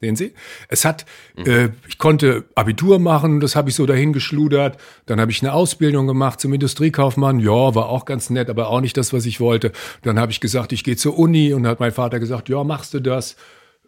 Sehen 0.00 0.16
Sie? 0.16 0.34
Es 0.68 0.84
hat, 0.84 1.06
äh, 1.36 1.70
ich 1.88 1.98
konnte 1.98 2.44
Abitur 2.54 2.98
machen, 2.98 3.40
das 3.40 3.56
habe 3.56 3.70
ich 3.70 3.74
so 3.74 3.86
dahin 3.86 4.12
geschludert. 4.12 4.76
Dann 5.06 5.20
habe 5.20 5.30
ich 5.30 5.40
eine 5.42 5.52
Ausbildung 5.52 6.06
gemacht 6.06 6.40
zum 6.40 6.52
Industriekaufmann. 6.52 7.40
Ja, 7.40 7.74
war 7.74 7.88
auch 7.88 8.04
ganz 8.04 8.28
nett, 8.28 8.50
aber 8.50 8.68
auch 8.68 8.80
nicht 8.80 8.96
das, 8.96 9.12
was 9.12 9.24
ich 9.24 9.40
wollte. 9.40 9.72
Dann 10.02 10.18
habe 10.18 10.32
ich 10.32 10.40
gesagt, 10.40 10.72
ich 10.72 10.84
gehe 10.84 10.96
zur 10.96 11.18
Uni 11.18 11.54
und 11.54 11.66
hat 11.66 11.80
mein 11.80 11.92
Vater 11.92 12.20
gesagt, 12.20 12.48
ja, 12.48 12.64
machst 12.64 12.92
du 12.92 13.00
das? 13.00 13.36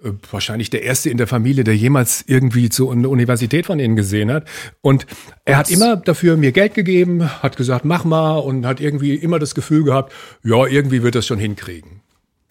Äh, 0.03 0.13
Wahrscheinlich 0.31 0.71
der 0.71 0.83
erste 0.83 1.11
in 1.11 1.19
der 1.19 1.27
Familie, 1.27 1.65
der 1.65 1.77
jemals 1.77 2.25
irgendwie 2.27 2.69
zu 2.69 2.89
einer 2.89 3.11
Universität 3.11 3.67
von 3.67 3.79
ihnen 3.79 3.97
gesehen 3.97 4.33
hat. 4.33 4.49
Und 4.81 5.07
er 5.45 5.59
hat 5.59 5.71
immer 5.71 5.97
dafür 5.97 6.37
mir 6.37 6.53
Geld 6.53 6.75
gegeben, 6.75 7.29
hat 7.43 7.57
gesagt, 7.57 7.85
mach 7.85 8.05
mal 8.05 8.39
und 8.39 8.65
hat 8.65 8.81
irgendwie 8.81 9.17
immer 9.17 9.39
das 9.39 9.55
Gefühl 9.55 9.85
gehabt, 9.85 10.13
ja, 10.45 10.67
irgendwie 10.67 11.03
wird 11.03 11.15
das 11.15 11.27
schon 11.27 11.39
hinkriegen. 11.39 12.01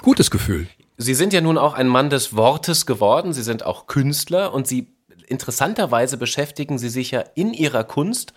Gutes 0.02 0.30
Gefühl. 0.30 0.68
Sie 0.98 1.14
sind 1.14 1.34
ja 1.34 1.42
nun 1.42 1.58
auch 1.58 1.74
ein 1.74 1.88
Mann 1.88 2.10
des 2.10 2.36
Wortes 2.36 2.86
geworden. 2.86 3.34
Sie 3.34 3.44
sind 3.44 3.66
auch 3.66 3.88
Künstler 3.88 4.54
und 4.54 4.68
Sie 4.68 4.88
interessanterweise 5.28 6.18
beschäftigen 6.18 6.78
Sie 6.78 6.90
sich 6.90 7.12
ja 7.12 7.22
in 7.36 7.54
Ihrer 7.54 7.84
Kunst 7.84 8.34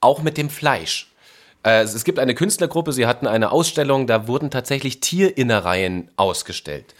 auch 0.00 0.22
mit 0.22 0.36
dem 0.36 0.50
Fleisch. 0.50 1.12
Äh, 1.62 1.82
Es 1.82 2.04
gibt 2.04 2.18
eine 2.18 2.34
Künstlergruppe, 2.34 2.92
Sie 2.92 3.06
hatten 3.06 3.26
eine 3.26 3.50
Ausstellung, 3.50 4.06
da 4.06 4.28
wurden 4.28 4.50
tatsächlich 4.50 5.00
Tierinnereien 5.00 6.10
ausgestellt. 6.16 6.94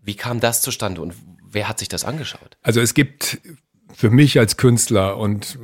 Wie 0.00 0.16
kam 0.16 0.40
das 0.40 0.62
zustande 0.62 1.00
und 1.00 1.14
wer 1.48 1.68
hat 1.68 1.78
sich 1.78 1.88
das 1.88 2.04
angeschaut? 2.04 2.56
Also 2.62 2.80
es 2.80 2.94
gibt 2.94 3.40
für 3.94 4.10
mich 4.10 4.38
als 4.38 4.56
Künstler 4.56 5.16
und 5.16 5.58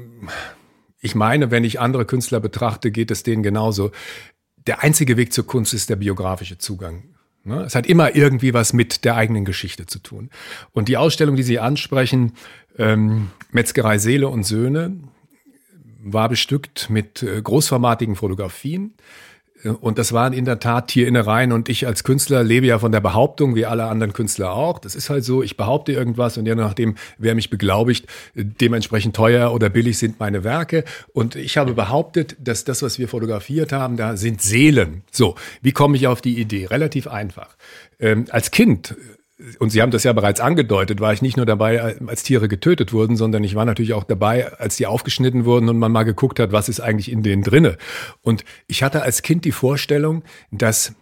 ich 1.01 1.15
meine, 1.15 1.51
wenn 1.51 1.65
ich 1.65 1.81
andere 1.81 2.07
Künstler 2.07 2.41
betrachte, 2.41 2.91
geht 2.91 3.11
es 3.11 3.23
denen 3.23 3.43
genauso. 3.43 3.91
Der 4.67 4.83
einzige 4.83 5.17
Weg 5.17 5.33
zur 5.33 5.47
Kunst 5.47 5.75
ist 5.75 5.91
der 5.91 5.97
biografische 5.97 6.59
Zugang. 6.59 7.15
Ne? 7.49 7.63
Es 7.63 7.75
hat 7.75 7.87
immer 7.87 8.15
irgendwie 8.15 8.55
was 8.55 8.73
mit 8.73 9.05
der 9.05 9.17
eigenen 9.17 9.45
Geschichte 9.45 9.87
zu 9.87 9.99
tun. 9.99 10.31
Und 10.73 10.89
die 10.89 10.97
Ausstellung, 10.97 11.35
die 11.35 11.43
Sie 11.43 11.59
ansprechen, 11.59 12.35
ähm, 12.79 13.31
Metzgerei 13.51 13.99
Seele 13.99 14.29
und 14.29 14.45
Söhne, 14.45 14.97
war 16.01 16.29
bestückt 16.29 16.91
mit 16.91 17.23
äh, 17.23 17.43
großformatigen 17.43 18.15
Fotografien. 18.15 18.95
Äh, 19.63 19.71
Und 19.71 19.99
das 19.99 20.13
waren 20.13 20.33
in 20.33 20.45
der 20.45 20.59
Tat 20.59 20.89
Tierinnereien. 20.89 21.53
Und 21.53 21.69
ich 21.69 21.87
als 21.87 22.05
Künstler 22.05 22.43
lebe 22.43 22.67
ja 22.67 22.79
von 22.79 22.93
der 22.93 23.01
Behauptung, 23.01 23.55
wie 23.55 23.67
alle 23.67 23.85
anderen 23.85 24.13
Künstler 24.13 24.53
auch. 24.53 24.79
Das 24.79 24.95
ist 24.95 25.11
halt 25.11 25.25
so, 25.25 25.43
ich 25.43 25.57
behaupte 25.57 25.93
irgendwas 25.93 26.39
und 26.39 26.47
je 26.47 26.55
nachdem, 26.55 26.97
wer 27.19 27.35
mich 27.35 27.51
beglaubigt, 27.51 28.07
äh, 28.35 28.45
dementsprechend 28.45 29.17
teuer 29.17 29.53
oder 29.53 29.69
billig 29.69 29.99
sind 29.99 30.21
meine 30.21 30.45
Werke. 30.45 30.85
Und 31.13 31.37
ich 31.37 31.57
habe 31.57 31.75
behauptet, 31.75 32.37
dass 32.41 32.65
das, 32.65 32.83
was 32.83 32.99
wir 32.99 33.09
fotografiert 33.09 33.73
haben, 33.73 33.97
da 33.97 34.17
sind 34.17 34.43
Seelen. 34.43 35.03
So, 35.11 35.35
wie 35.63 35.73
komme 35.73 35.97
ich 35.97 36.07
auf 36.07 36.21
die 36.21 36.39
Idee? 36.39 36.67
Relativ 36.67 37.07
einfach. 37.07 37.57
Ähm, 38.01 38.27
als 38.31 38.51
Kind 38.51 38.95
und 39.59 39.71
Sie 39.71 39.81
haben 39.83 39.93
das 39.93 40.05
ja 40.05 40.13
bereits 40.13 40.41
angedeutet, 40.41 41.01
war 41.01 41.13
ich 41.13 41.23
nicht 41.23 41.37
nur 41.37 41.47
dabei, 41.47 41.97
als 42.07 42.25
Tiere 42.25 42.49
getötet 42.49 42.93
wurden, 42.93 43.17
sondern 43.17 43.45
ich 43.45 43.55
war 43.55 43.65
natürlich 43.65 43.95
auch 43.95 44.05
dabei, 44.05 44.53
als 44.59 44.77
die 44.77 44.87
aufgeschnitten 44.87 45.45
wurden 45.45 45.69
und 45.69 45.79
man 45.79 45.93
mal 45.93 46.03
geguckt 46.03 46.41
hat, 46.41 46.51
was 46.51 46.69
ist 46.69 46.81
eigentlich 46.81 47.11
in 47.11 47.23
denen 47.23 47.43
drinne. 47.43 47.79
Und 48.23 48.45
ich 48.67 48.83
hatte 48.83 49.03
als 49.03 49.23
Kind 49.23 49.45
die 49.45 49.53
Vorstellung, 49.53 50.25
dass 50.51 50.95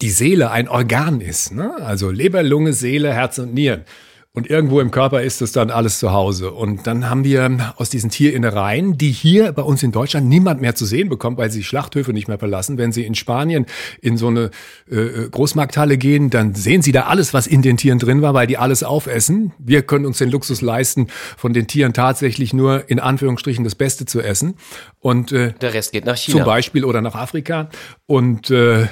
die 0.00 0.10
Seele 0.10 0.50
ein 0.50 0.68
Organ 0.68 1.20
ist, 1.20 1.52
ne? 1.52 1.74
also 1.80 2.10
Leber, 2.10 2.42
Lunge, 2.42 2.72
Seele, 2.72 3.12
Herz 3.12 3.38
und 3.38 3.54
Nieren. 3.54 3.84
Und 4.36 4.50
irgendwo 4.50 4.80
im 4.80 4.90
Körper 4.90 5.22
ist 5.22 5.40
es 5.42 5.52
dann 5.52 5.70
alles 5.70 6.00
zu 6.00 6.12
Hause. 6.12 6.50
Und 6.50 6.88
dann 6.88 7.08
haben 7.08 7.22
wir 7.22 7.72
aus 7.76 7.88
diesen 7.88 8.10
Tierinnereien, 8.10 8.98
die 8.98 9.12
hier 9.12 9.52
bei 9.52 9.62
uns 9.62 9.84
in 9.84 9.92
Deutschland 9.92 10.28
niemand 10.28 10.60
mehr 10.60 10.74
zu 10.74 10.86
sehen 10.86 11.08
bekommt, 11.08 11.38
weil 11.38 11.52
sie 11.52 11.60
die 11.60 11.64
Schlachthöfe 11.64 12.12
nicht 12.12 12.26
mehr 12.26 12.40
verlassen. 12.40 12.76
Wenn 12.76 12.90
sie 12.90 13.04
in 13.04 13.14
Spanien 13.14 13.64
in 14.02 14.16
so 14.16 14.26
eine 14.26 14.50
äh, 14.90 15.28
Großmarkthalle 15.30 15.98
gehen, 15.98 16.30
dann 16.30 16.56
sehen 16.56 16.82
sie 16.82 16.90
da 16.90 17.02
alles, 17.02 17.32
was 17.32 17.46
in 17.46 17.62
den 17.62 17.76
Tieren 17.76 18.00
drin 18.00 18.22
war, 18.22 18.34
weil 18.34 18.48
die 18.48 18.58
alles 18.58 18.82
aufessen. 18.82 19.52
Wir 19.60 19.82
können 19.82 20.04
uns 20.04 20.18
den 20.18 20.30
Luxus 20.32 20.62
leisten, 20.62 21.06
von 21.36 21.52
den 21.52 21.68
Tieren 21.68 21.92
tatsächlich 21.92 22.52
nur 22.52 22.90
in 22.90 22.98
Anführungsstrichen 22.98 23.62
das 23.62 23.76
Beste 23.76 24.04
zu 24.04 24.20
essen. 24.20 24.54
Und 24.98 25.30
äh, 25.30 25.52
Der 25.60 25.74
Rest 25.74 25.92
geht 25.92 26.06
nach 26.06 26.16
China. 26.16 26.38
zum 26.38 26.44
Beispiel 26.44 26.84
oder 26.84 27.02
nach 27.02 27.14
Afrika. 27.14 27.70
Und 28.06 28.50
äh, 28.50 28.88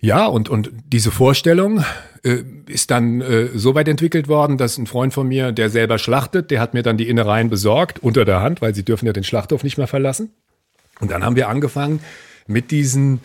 ja, 0.00 0.26
und, 0.26 0.48
und 0.48 0.72
diese 0.92 1.12
Vorstellung 1.12 1.84
äh, 2.24 2.44
ist 2.66 2.90
dann 2.90 3.20
äh, 3.20 3.48
so 3.54 3.74
weit 3.74 3.88
entwickelt 3.88 4.28
worden, 4.28 4.56
dass 4.56 4.78
ein 4.78 4.86
Freund 4.86 5.12
von 5.12 5.26
mir, 5.26 5.52
der 5.52 5.70
selber 5.70 5.98
schlachtet, 5.98 6.50
der 6.50 6.60
hat 6.60 6.74
mir 6.74 6.82
dann 6.82 6.96
die 6.96 7.08
Innereien 7.08 7.50
besorgt, 7.50 7.98
unter 7.98 8.24
der 8.24 8.40
Hand, 8.40 8.62
weil 8.62 8.74
sie 8.74 8.84
dürfen 8.84 9.06
ja 9.06 9.12
den 9.12 9.24
Schlachthof 9.24 9.64
nicht 9.64 9.78
mehr 9.78 9.88
verlassen. 9.88 10.30
Und 11.00 11.10
dann 11.10 11.24
haben 11.24 11.36
wir 11.36 11.48
angefangen 11.48 12.00
mit 12.46 12.70
diesen 12.70 13.20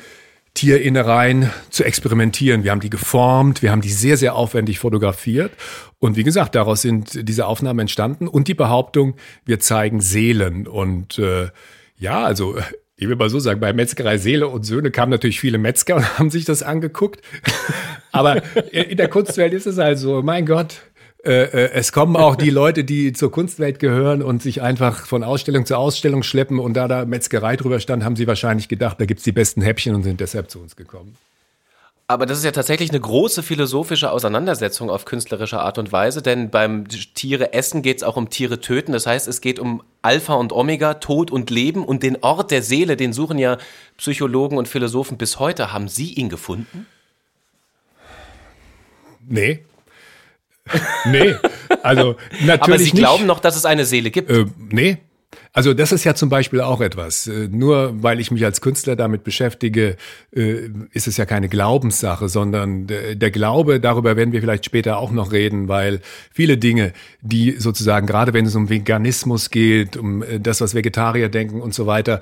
Tierinnereien 0.56 1.51
zu 1.70 1.84
experimentieren. 1.84 2.63
Wir 2.63 2.72
haben 2.72 2.80
die 2.80 2.89
geformt, 2.89 3.62
wir 3.62 3.70
haben 3.70 3.82
die 3.82 3.92
sehr, 3.92 4.18
sehr 4.18 4.34
aufwendig 4.34 4.80
fotografiert. 4.80 5.51
Und 6.00 6.18
wie 6.18 6.24
gesagt, 6.24 6.56
daraus 6.56 6.82
sind 6.82 7.30
diese 7.30 7.46
Aufnahmen 7.46 7.82
entstanden 7.82 8.27
und 8.27 8.48
die 8.48 8.56
Behauptung, 8.56 9.16
wir 9.46 9.60
zeigen 9.60 10.01
Seelen. 10.01 10.66
Und 10.66 11.20
äh, 11.20 11.50
ja, 12.00 12.24
also 12.24 12.58
ich 12.98 13.08
will 13.08 13.16
mal 13.16 13.30
so 13.30 13.39
sagen, 13.39 13.60
bei 13.60 13.74
Metzgerei 13.74 14.18
Seele 14.18 14.48
und 14.48 14.66
Söhne 14.66 14.89
kamen 14.89 15.12
natürlich 15.12 15.39
viele 15.39 15.60
Metzger 15.60 15.96
und 15.96 16.20
haben 16.20 16.30
sich 16.30 16.46
das 16.46 16.63
angeguckt. 16.63 17.22
Aber 18.12 18.42
in 18.72 18.98
der 18.98 19.08
Kunstwelt 19.08 19.54
ist 19.54 19.68
es 19.68 19.77
halt 19.77 20.00
so, 20.00 20.24
mein 20.24 20.48
Gott, 20.48 20.82
äh, 21.24 21.44
äh, 21.44 21.72
es 21.74 21.92
kommen 21.92 22.16
auch 22.16 22.36
die 22.36 22.50
Leute, 22.50 22.84
die 22.84 23.13
zur 23.13 23.32
Kunstwelt 23.32 23.80
gehören 23.80 24.24
und 24.24 24.42
sich 24.42 24.62
einfach 24.62 25.06
von 25.06 25.24
Ausstellung 25.24 25.66
zu 25.66 25.75
Ausstellung 25.77 26.24
schleppen. 26.24 26.58
Und 26.58 26.74
da 26.74 26.88
da 26.88 27.06
Metzgerei 27.06 27.56
drüber 27.56 27.80
stand, 27.80 28.04
haben 28.04 28.16
sie 28.16 28.27
wahrscheinlich 28.27 28.68
gedacht, 28.68 29.00
da 29.00 29.06
gibt's 29.06 29.24
die 29.24 29.32
besten 29.32 29.62
Häppchen 29.62 29.94
und 29.94 30.04
sind 30.04 30.20
deshalb 30.20 30.50
zu 30.50 30.60
uns 30.60 30.75
gekommen. 30.75 31.16
Aber 32.09 32.25
das 32.25 32.37
ist 32.37 32.45
ja 32.45 32.51
tatsächlich 32.51 32.89
eine 32.91 33.01
große 33.01 33.43
philosophische 33.43 34.11
Auseinandersetzung 34.11 34.89
auf 34.89 35.03
künstlerische 35.03 35.59
Art 35.59 35.77
und 35.77 35.91
Weise, 35.91 36.21
denn 36.21 36.49
beim 36.49 36.87
Tiere 36.87 37.51
essen 37.51 37.81
geht 37.81 37.97
es 37.97 38.03
auch 38.03 38.15
um 38.15 38.29
Tiere 38.29 38.61
töten. 38.61 38.93
Das 38.93 39.05
heißt, 39.05 39.27
es 39.27 39.41
geht 39.41 39.59
um 39.59 39.83
Alpha 40.01 40.35
und 40.35 40.53
Omega, 40.53 40.93
Tod 40.95 41.31
und 41.31 41.49
Leben 41.49 41.83
und 41.83 42.03
den 42.03 42.23
Ort 42.23 42.51
der 42.51 42.63
Seele, 42.63 42.95
den 42.95 43.11
suchen 43.11 43.37
ja 43.37 43.57
Psychologen 43.97 44.57
und 44.57 44.69
Philosophen 44.69 45.17
bis 45.17 45.37
heute. 45.37 45.73
Haben 45.73 45.89
Sie 45.89 46.13
ihn 46.13 46.29
gefunden? 46.29 46.87
Nee. 49.27 49.65
nee. 51.07 51.35
Also 51.83 52.15
natürlich 52.39 52.61
Aber 52.61 52.77
Sie 52.77 52.83
nicht. 52.85 52.95
glauben 52.95 53.25
noch, 53.25 53.41
dass 53.41 53.57
es 53.57 53.65
eine 53.65 53.83
Seele 53.83 54.11
gibt. 54.11 54.29
Äh, 54.29 54.45
nee, 54.57 54.99
Also 55.51 55.74
das 55.74 55.91
ist 55.91 56.03
ja 56.03 56.15
zum 56.15 56.29
Beispiel 56.29 56.62
auch 56.62 56.81
etwas. 56.81 57.27
Äh, 57.27 57.50
nur 57.51 58.01
weil 58.01 58.19
ich 58.19 58.31
mich 58.31 58.46
als 58.46 58.62
Künstler 58.62 58.96
damit 58.96 59.24
beschäftige, 59.24 59.98
äh, 60.34 60.69
ist 60.91 61.07
es 61.07 61.17
ja 61.17 61.25
keine 61.25 61.50
Glaubenssache, 61.50 62.29
sondern 62.29 62.88
der 62.88 63.31
Glaube, 63.31 63.79
darüber 63.79 64.15
werden 64.15 64.31
wir 64.31 64.41
vielleicht 64.41 64.65
später 64.65 64.98
auch 64.98 65.12
noch 65.12 65.31
reden, 65.31 65.67
weil 65.67 66.00
viele 66.31 66.57
Dinge, 66.57 66.93
die 67.22 67.51
sozusagen, 67.51 68.07
gerade 68.07 68.34
wenn 68.34 68.46
es 68.46 68.55
um 68.55 68.69
Veganismus 68.69 69.50
geht, 69.50 69.98
um 69.98 70.24
äh, 70.24 70.39
das, 70.39 70.62
was 70.62 70.75
Vegetarier 70.75 71.29
denken 71.29 71.62
und 71.62 71.74
so 71.74 71.88
weiter, 71.88 72.19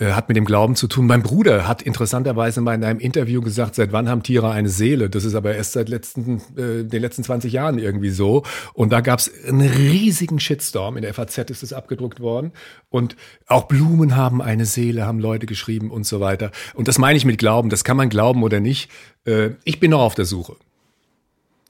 hat 0.00 0.28
mit 0.28 0.36
dem 0.36 0.44
Glauben 0.44 0.76
zu 0.76 0.88
tun. 0.88 1.06
Mein 1.06 1.22
Bruder 1.22 1.66
hat 1.66 1.80
interessanterweise 1.80 2.60
mal 2.60 2.74
in 2.74 2.84
einem 2.84 3.00
Interview 3.00 3.40
gesagt, 3.40 3.74
seit 3.74 3.92
wann 3.92 4.08
haben 4.08 4.22
Tiere 4.22 4.50
eine 4.50 4.68
Seele? 4.68 5.08
Das 5.08 5.24
ist 5.24 5.34
aber 5.34 5.54
erst 5.54 5.72
seit 5.72 5.88
letzten, 5.88 6.42
äh, 6.56 6.84
den 6.84 7.00
letzten 7.00 7.24
20 7.24 7.52
Jahren 7.52 7.78
irgendwie 7.78 8.10
so. 8.10 8.42
Und 8.74 8.92
da 8.92 9.00
gab 9.00 9.20
es 9.20 9.30
einen 9.46 9.68
riesigen 9.68 10.38
Shitstorm. 10.38 10.96
In 10.96 11.02
der 11.02 11.14
FAZ 11.14 11.38
ist 11.50 11.62
es 11.62 11.72
abgedruckt 11.72 12.20
worden. 12.20 12.52
Und 12.90 13.16
auch 13.46 13.64
Blumen 13.64 14.16
haben 14.16 14.42
eine 14.42 14.66
Seele, 14.66 15.06
haben 15.06 15.18
Leute 15.18 15.46
geschrieben 15.46 15.90
und 15.90 16.04
so 16.04 16.20
weiter. 16.20 16.50
Und 16.74 16.88
das 16.88 16.98
meine 16.98 17.16
ich 17.16 17.24
mit 17.24 17.38
Glauben. 17.38 17.70
Das 17.70 17.84
kann 17.84 17.96
man 17.96 18.10
glauben 18.10 18.42
oder 18.42 18.60
nicht. 18.60 18.90
Äh, 19.24 19.50
ich 19.64 19.80
bin 19.80 19.92
noch 19.92 20.00
auf 20.00 20.14
der 20.14 20.26
Suche. 20.26 20.56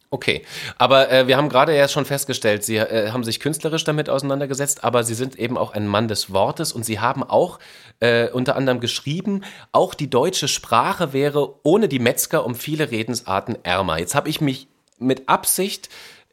Okay, 0.09 0.43
aber 0.79 1.11
äh, 1.11 1.27
wir 1.27 1.37
haben 1.37 1.49
gerade 1.49 1.77
ja 1.77 1.89
schon 1.89 2.05
festgestellt, 2.05 2.63
Sie 2.63 2.77
äh, 2.77 3.11
haben 3.11 3.25
sich 3.25 3.41
künstlerisch 3.41 3.83
damit 3.83 4.09
auseinandergesetzt, 4.09 4.85
aber 4.85 5.03
Sie 5.03 5.15
sind 5.15 5.37
eben 5.37 5.59
auch 5.59 5.73
ein 5.73 5.89
Mann 5.89 6.07
des 6.07 6.33
Wortes 6.33 6.73
und 6.73 6.85
Sie 6.85 7.01
haben 7.01 7.25
auch 7.25 7.59
äh, 7.99 8.31
unter 8.31 8.55
anderem 8.55 8.79
geschrieben, 8.79 9.43
auch 9.73 9.95
die 9.95 10.09
deutsche 10.09 10.47
Sprache 10.47 11.13
wäre 11.13 11.57
ohne 11.65 11.89
die 11.89 11.99
Metzger 11.99 12.47
um 12.47 12.55
viele 12.55 12.93
Redensarten 12.93 13.59
ärmer. 13.65 13.99
Jetzt 13.99 14.15
habe 14.15 14.29
ich 14.29 14.41
mich 14.41 14.69
mit 14.99 15.29
Absicht 15.29 15.89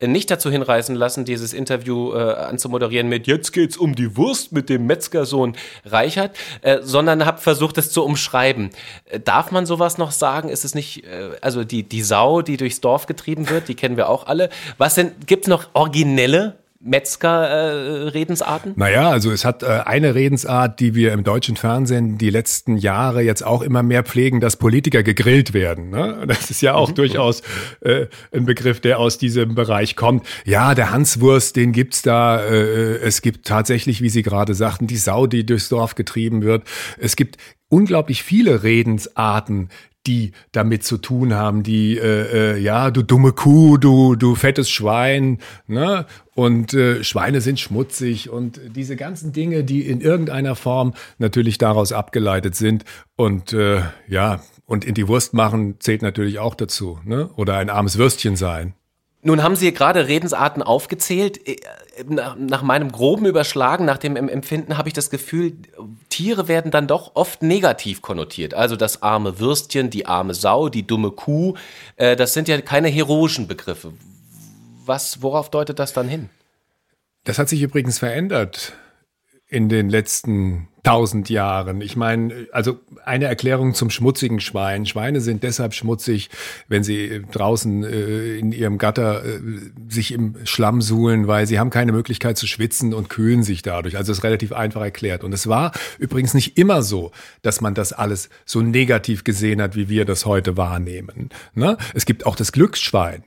nicht 0.08 0.30
dazu 0.32 0.50
hinreißen 0.50 0.96
lassen, 0.96 1.26
dieses 1.26 1.54
Interview 1.54 2.14
äh, 2.14 2.34
anzumoderieren 2.34 3.08
mit 3.08 3.28
Jetzt 3.28 3.54
geht's 3.54 3.78
um 3.78 3.96
die 3.96 4.18
Wurst 4.18 4.52
mit 4.52 4.70
dem 4.70 4.86
Metzgersohn 4.86 5.56
Reichert, 5.86 6.36
äh, 6.62 6.80
sondern 6.82 7.26
habe 7.26 7.42
versucht, 7.42 7.78
es 7.78 7.92
zu 7.92 8.04
umschreiben. 8.04 8.70
Äh, 9.06 9.20
darf 9.20 9.52
man 9.52 9.66
sowas 9.66 9.98
noch 9.98 10.12
sagen? 10.12 10.50
Ist 10.50 10.66
es 10.66 10.76
nicht, 10.76 11.06
äh, 11.06 11.32
also 11.42 11.64
die, 11.64 11.84
die 11.84 12.02
Sau, 12.02 12.42
die 12.42 12.58
durchs 12.58 12.82
Dorf 12.82 13.06
getrieben 13.06 13.50
wird, 13.50 13.68
die 13.68 13.76
kennen 13.76 13.98
wir 13.98 14.10
auch 14.10 14.28
alle. 14.28 14.50
Was 14.78 14.96
denn, 14.96 15.12
gibt's 15.26 15.48
noch 15.48 15.70
originelle 15.74 16.63
Metzger-Redensarten? 16.84 18.72
Äh, 18.72 18.80
naja, 18.80 19.10
also 19.10 19.32
es 19.32 19.46
hat 19.46 19.64
äh, 19.64 19.82
eine 19.86 20.16
Redensart, 20.16 20.80
die 20.80 20.96
wir 20.96 21.14
im 21.14 21.24
deutschen 21.24 21.56
Fernsehen 21.56 22.18
die 22.18 22.30
letzten 22.30 22.78
Jahre 22.78 23.22
jetzt 23.22 23.46
auch 23.46 23.62
immer 23.62 23.84
mehr 23.84 24.04
pflegen, 24.04 24.42
dass 24.42 24.58
Politiker 24.58 25.02
gegrillt 25.02 25.54
werden. 25.54 25.90
Ne? 25.90 26.26
Das 26.28 26.50
ist 26.50 26.62
ja 26.62 26.74
auch 26.74 26.90
mhm. 26.90 26.96
durchaus 26.96 27.42
äh, 27.82 28.08
ein 28.32 28.46
Begriff, 28.46 28.82
der 28.82 29.00
aus 29.00 29.18
diesem 29.18 29.56
Bereich 29.56 29.96
kommt. 29.96 30.26
Ja, 30.46 30.76
der 30.76 30.92
Hanswurst, 30.92 31.56
den 31.56 31.72
gibt's 31.72 32.02
da. 32.02 32.44
Äh, 32.44 32.98
es 32.98 33.22
gibt 33.22 33.48
tatsächlich, 33.48 34.02
wie 34.02 34.10
Sie 34.10 34.24
gerade 34.24 34.54
sagten, 34.54 34.88
die 34.88 34.98
Sau, 34.98 35.26
die 35.28 35.46
durchs 35.46 35.70
Dorf 35.70 35.96
getrieben 35.96 36.42
wird. 36.42 36.64
Es 36.98 37.16
gibt 37.16 37.38
unglaublich 37.70 38.24
viele 38.24 38.64
Redensarten, 38.64 39.70
die 40.08 40.34
damit 40.52 40.84
zu 40.84 40.98
tun 40.98 41.34
haben, 41.34 41.64
die 41.64 41.98
äh, 41.98 42.56
äh, 42.56 42.60
ja, 42.60 42.92
du 42.92 43.04
dumme 43.04 43.32
Kuh, 43.32 43.78
du 43.78 44.16
du 44.16 44.36
fettes 44.36 44.70
Schwein, 44.70 45.40
ne? 45.68 46.06
Und 46.36 46.74
äh, 46.74 47.04
Schweine 47.04 47.42
sind 47.42 47.60
schmutzig 47.60 48.30
und 48.30 48.60
diese 48.76 48.96
ganzen 48.96 49.34
Dinge, 49.34 49.64
die 49.64 49.88
in 49.88 50.02
irgendeiner 50.02 50.56
Form 50.56 50.94
natürlich 51.20 51.58
daraus 51.58 51.92
abgeleitet 51.92 52.56
sind 52.56 52.86
und 53.16 53.54
äh, 53.54 53.82
ja, 54.08 54.42
und 54.66 54.86
in 54.86 54.96
die 54.96 55.08
Wurst 55.08 55.34
machen 55.34 55.76
zählt 55.80 56.02
natürlich 56.02 56.40
auch 56.40 56.56
dazu, 56.56 57.00
ne? 57.06 57.30
Oder 57.36 57.58
ein 57.58 57.70
armes 57.70 57.98
Würstchen 57.98 58.36
sein. 58.36 58.74
Nun 59.26 59.42
haben 59.42 59.56
Sie 59.56 59.74
gerade 59.74 60.08
Redensarten 60.08 60.62
aufgezählt. 60.62 61.48
Äh, 61.48 61.56
nach, 62.08 62.62
meinem 62.62 62.92
groben 62.92 63.26
Überschlagen, 63.26 63.86
nach 63.86 63.98
dem 63.98 64.16
Empfinden, 64.16 64.78
habe 64.78 64.90
ich 64.90 64.94
das 64.94 65.10
Gefühl, 65.10 65.54
Tiere 66.10 66.48
werden 66.48 66.72
dann 66.72 66.88
doch 66.88 67.12
oft 67.16 67.42
negativ 67.42 68.02
konnotiert. 68.02 68.54
Also 68.54 68.76
das 68.76 69.02
arme 69.02 69.40
Würstchen, 69.40 69.90
die 69.90 70.06
arme 70.06 70.34
Sau, 70.34 70.70
die 70.70 70.86
dumme 70.86 71.12
Kuh. 71.12 71.56
Äh, 71.96 72.16
das 72.16 72.34
sind 72.34 72.48
ja 72.48 72.60
keine 72.62 72.90
heroischen 72.90 73.48
Begriffe. 73.48 73.94
Was, 74.86 75.22
worauf 75.22 75.50
deutet 75.50 75.80
das 75.80 75.94
dann 75.94 76.10
hin? 76.10 76.30
Das 77.24 77.40
hat 77.40 77.48
sich 77.48 77.62
übrigens 77.62 78.00
verändert 78.00 78.74
in 79.54 79.70
den 79.70 79.88
letzten 79.88 80.68
tausend 80.82 81.30
Jahren. 81.30 81.80
Ich 81.80 81.96
meine, 81.96 82.48
also 82.52 82.80
eine 83.06 83.26
Erklärung 83.26 83.76
zum 83.76 83.92
schmutzigen 83.92 84.40
Schwein. 84.40 84.88
Schweine 84.88 85.22
sind 85.22 85.44
deshalb 85.44 85.76
schmutzig, 85.76 86.32
wenn 86.68 86.84
sie 86.84 87.22
draußen 87.32 87.84
äh, 87.84 88.38
in 88.38 88.52
ihrem 88.52 88.80
Gatter 88.80 89.24
äh, 89.24 89.40
sich 89.88 90.12
im 90.12 90.36
Schlamm 90.44 90.82
suhlen, 90.82 91.28
weil 91.28 91.46
sie 91.46 91.60
haben 91.60 91.70
keine 91.70 91.92
Möglichkeit 91.92 92.38
zu 92.38 92.48
schwitzen 92.48 92.96
und 92.96 93.10
kühlen 93.10 93.44
sich 93.44 93.62
dadurch. 93.62 93.96
Also 93.96 94.12
es 94.12 94.18
ist 94.18 94.24
relativ 94.24 94.52
einfach 94.52 94.82
erklärt. 94.82 95.24
Und 95.24 95.34
es 95.34 95.48
war 95.48 95.72
übrigens 96.00 96.34
nicht 96.34 96.58
immer 96.58 96.82
so, 96.82 97.12
dass 97.44 97.62
man 97.62 97.76
das 97.76 97.94
alles 97.94 98.30
so 98.44 98.62
negativ 98.62 99.24
gesehen 99.24 99.62
hat, 99.62 99.76
wie 99.76 99.88
wir 99.88 100.04
das 100.04 100.26
heute 100.26 100.58
wahrnehmen. 100.58 101.30
Ne? 101.54 101.78
Es 101.94 102.06
gibt 102.06 102.26
auch 102.26 102.36
das 102.36 102.52
Glücksschwein. 102.52 103.24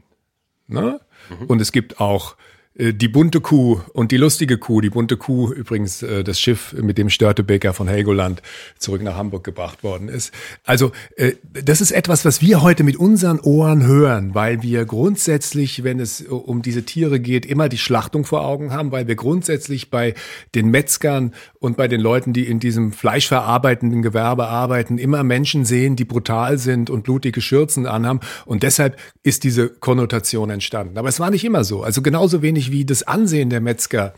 Ne? 0.66 1.00
Mhm. 1.31 1.46
Und 1.46 1.61
es 1.62 1.70
gibt 1.70 2.00
auch 2.00 2.33
äh, 2.33 2.56
die 2.78 3.08
bunte 3.08 3.40
Kuh 3.40 3.80
und 3.94 4.12
die 4.12 4.18
lustige 4.18 4.58
Kuh, 4.58 4.82
die 4.82 4.90
bunte 4.90 5.16
Kuh 5.16 5.50
übrigens 5.50 6.02
äh, 6.02 6.22
das 6.22 6.38
Schiff, 6.38 6.74
mit 6.74 6.98
dem 6.98 7.08
Störtebeker 7.08 7.72
von 7.72 7.88
Helgoland 7.88 8.42
zurück 8.78 9.02
nach 9.02 9.16
Hamburg 9.16 9.44
gebracht 9.44 9.82
worden 9.82 10.08
ist. 10.08 10.32
Also 10.64 10.92
äh, 11.16 11.32
das 11.52 11.80
ist 11.80 11.90
etwas, 11.90 12.26
was 12.26 12.42
wir 12.42 12.60
heute 12.60 12.84
mit 12.84 12.96
unseren 12.96 13.40
Ohren 13.40 13.86
hören, 13.86 14.34
weil 14.34 14.62
wir 14.62 14.84
grundsätzlich, 14.84 15.84
wenn 15.84 16.00
es 16.00 16.20
um 16.20 16.60
diese 16.60 16.82
Tiere 16.82 17.18
geht, 17.18 17.46
immer 17.46 17.70
die 17.70 17.78
Schlachtung 17.78 18.26
vor 18.26 18.44
Augen 18.44 18.72
haben, 18.72 18.92
weil 18.92 19.08
wir 19.08 19.16
grundsätzlich 19.16 19.90
bei 19.90 20.12
den 20.54 20.68
Metzgern 20.70 21.32
und 21.58 21.78
bei 21.78 21.88
den 21.88 22.02
Leuten, 22.02 22.34
die 22.34 22.44
in 22.44 22.60
diesem 22.60 22.92
fleischverarbeitenden 22.92 24.02
Gewerbe 24.02 24.48
arbeiten, 24.48 24.98
immer 24.98 25.24
Menschen 25.24 25.64
sehen, 25.64 25.96
die 25.96 26.04
brutal 26.04 26.58
sind 26.58 26.90
und 26.90 27.04
blutige 27.04 27.40
Schürzen 27.40 27.86
anhaben 27.86 28.20
und 28.44 28.62
deshalb 28.62 28.98
ist 29.22 29.44
diese 29.44 29.70
Konnotation 29.70 30.50
entstanden. 30.50 30.98
Aber 30.98 31.08
es 31.08 31.20
war 31.20 31.30
nicht 31.30 31.44
immer 31.44 31.64
so. 31.64 31.82
Also 31.82 32.02
genauso 32.02 32.42
wenig 32.42 32.65
nicht, 32.66 32.72
wie 32.72 32.85
das 32.85 33.02
Ansehen 33.02 33.50
der 33.50 33.61
Metzger 33.61 34.14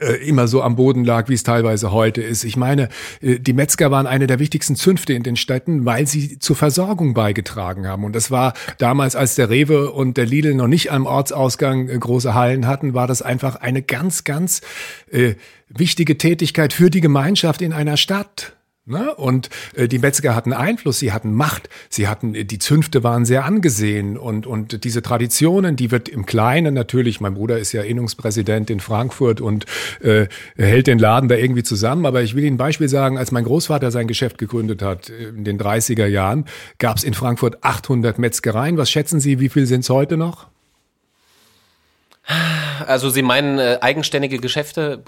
äh, 0.00 0.28
immer 0.28 0.48
so 0.48 0.62
am 0.62 0.76
Boden 0.76 1.04
lag, 1.04 1.28
wie 1.28 1.34
es 1.34 1.42
teilweise 1.42 1.92
heute 1.92 2.22
ist. 2.22 2.44
Ich 2.44 2.56
meine, 2.56 2.88
äh, 3.20 3.38
die 3.38 3.52
Metzger 3.52 3.90
waren 3.90 4.06
eine 4.06 4.26
der 4.26 4.38
wichtigsten 4.38 4.76
Zünfte 4.76 5.12
in 5.14 5.22
den 5.22 5.36
Städten, 5.36 5.84
weil 5.84 6.06
sie 6.06 6.38
zur 6.38 6.56
Versorgung 6.56 7.14
beigetragen 7.14 7.86
haben. 7.86 8.04
Und 8.04 8.14
das 8.14 8.30
war 8.30 8.54
damals, 8.78 9.16
als 9.16 9.34
der 9.34 9.50
Rewe 9.50 9.90
und 9.90 10.16
der 10.16 10.26
Lidl 10.26 10.54
noch 10.54 10.66
nicht 10.66 10.92
am 10.92 11.06
Ortsausgang 11.06 11.88
äh, 11.88 11.98
große 11.98 12.34
Hallen 12.34 12.66
hatten, 12.66 12.94
war 12.94 13.06
das 13.06 13.22
einfach 13.22 13.56
eine 13.56 13.82
ganz, 13.82 14.24
ganz 14.24 14.60
äh, 15.10 15.34
wichtige 15.68 16.18
Tätigkeit 16.18 16.72
für 16.72 16.90
die 16.90 17.00
Gemeinschaft 17.00 17.62
in 17.62 17.72
einer 17.72 17.96
Stadt. 17.96 18.57
Ne? 18.88 19.14
Und 19.14 19.50
äh, 19.76 19.86
die 19.86 19.98
Metzger 19.98 20.34
hatten 20.34 20.54
Einfluss, 20.54 20.98
sie 20.98 21.12
hatten 21.12 21.34
Macht, 21.34 21.68
sie 21.90 22.08
hatten, 22.08 22.34
äh, 22.34 22.44
die 22.44 22.58
Zünfte 22.58 23.04
waren 23.04 23.26
sehr 23.26 23.44
angesehen 23.44 24.16
und, 24.16 24.46
und 24.46 24.82
diese 24.84 25.02
Traditionen, 25.02 25.76
die 25.76 25.90
wird 25.90 26.08
im 26.08 26.24
Kleinen 26.24 26.72
natürlich, 26.72 27.20
mein 27.20 27.34
Bruder 27.34 27.58
ist 27.58 27.72
ja 27.72 27.82
Innungspräsident 27.82 28.70
in 28.70 28.80
Frankfurt 28.80 29.42
und 29.42 29.66
äh, 30.00 30.26
hält 30.56 30.86
den 30.86 30.98
Laden 30.98 31.28
da 31.28 31.34
irgendwie 31.34 31.62
zusammen, 31.62 32.06
aber 32.06 32.22
ich 32.22 32.34
will 32.34 32.44
Ihnen 32.44 32.54
ein 32.54 32.58
Beispiel 32.58 32.88
sagen, 32.88 33.18
als 33.18 33.30
mein 33.30 33.44
Großvater 33.44 33.90
sein 33.90 34.08
Geschäft 34.08 34.38
gegründet 34.38 34.80
hat 34.80 35.10
äh, 35.10 35.28
in 35.28 35.44
den 35.44 35.58
30er 35.58 36.06
Jahren, 36.06 36.46
gab 36.78 36.96
es 36.96 37.04
in 37.04 37.12
Frankfurt 37.12 37.62
800 37.62 38.18
Metzgereien. 38.18 38.78
Was 38.78 38.90
schätzen 38.90 39.20
Sie, 39.20 39.38
wie 39.38 39.50
viel 39.50 39.66
sind 39.66 39.80
es 39.80 39.90
heute 39.90 40.16
noch? 40.16 40.46
Also 42.86 43.10
Sie 43.10 43.22
meinen 43.22 43.58
äh, 43.58 43.78
eigenständige 43.82 44.38
Geschäfte? 44.38 45.02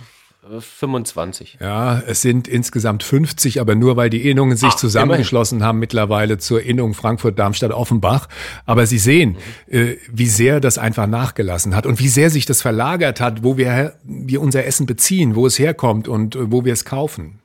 25. 0.49 1.59
Ja, 1.61 2.01
es 2.07 2.23
sind 2.23 2.49
insgesamt 2.49 3.03
50, 3.03 3.61
aber 3.61 3.75
nur 3.75 3.97
weil 3.97 4.09
die 4.09 4.29
Innungen 4.29 4.57
sich 4.57 4.71
Ach, 4.73 4.77
zusammengeschlossen 4.77 5.57
immerhin. 5.59 5.69
haben 5.69 5.79
mittlerweile 5.79 6.39
zur 6.39 6.63
Innung 6.63 6.95
Frankfurt-Darmstadt-Offenbach. 6.95 8.27
Aber 8.65 8.87
Sie 8.87 8.99
sehen, 8.99 9.37
mhm. 9.67 9.75
äh, 9.75 9.97
wie 10.11 10.27
sehr 10.27 10.61
das 10.61 10.79
einfach 10.79 11.07
nachgelassen 11.07 11.77
hat 11.77 11.87
und 11.87 12.01
wie 12.01 12.09
sehr 12.09 12.31
sich 12.31 12.47
das 12.47 12.63
verlagert 12.63 13.21
hat, 13.21 13.45
wo 13.45 13.59
wir, 13.59 13.95
wir 14.03 14.41
unser 14.41 14.65
Essen 14.65 14.87
beziehen, 14.87 15.35
wo 15.35 15.47
es 15.47 15.59
herkommt 15.59 16.09
und 16.09 16.37
äh, 16.37 16.51
wo 16.51 16.65
wir 16.65 16.73
es 16.73 16.85
kaufen. 16.85 17.41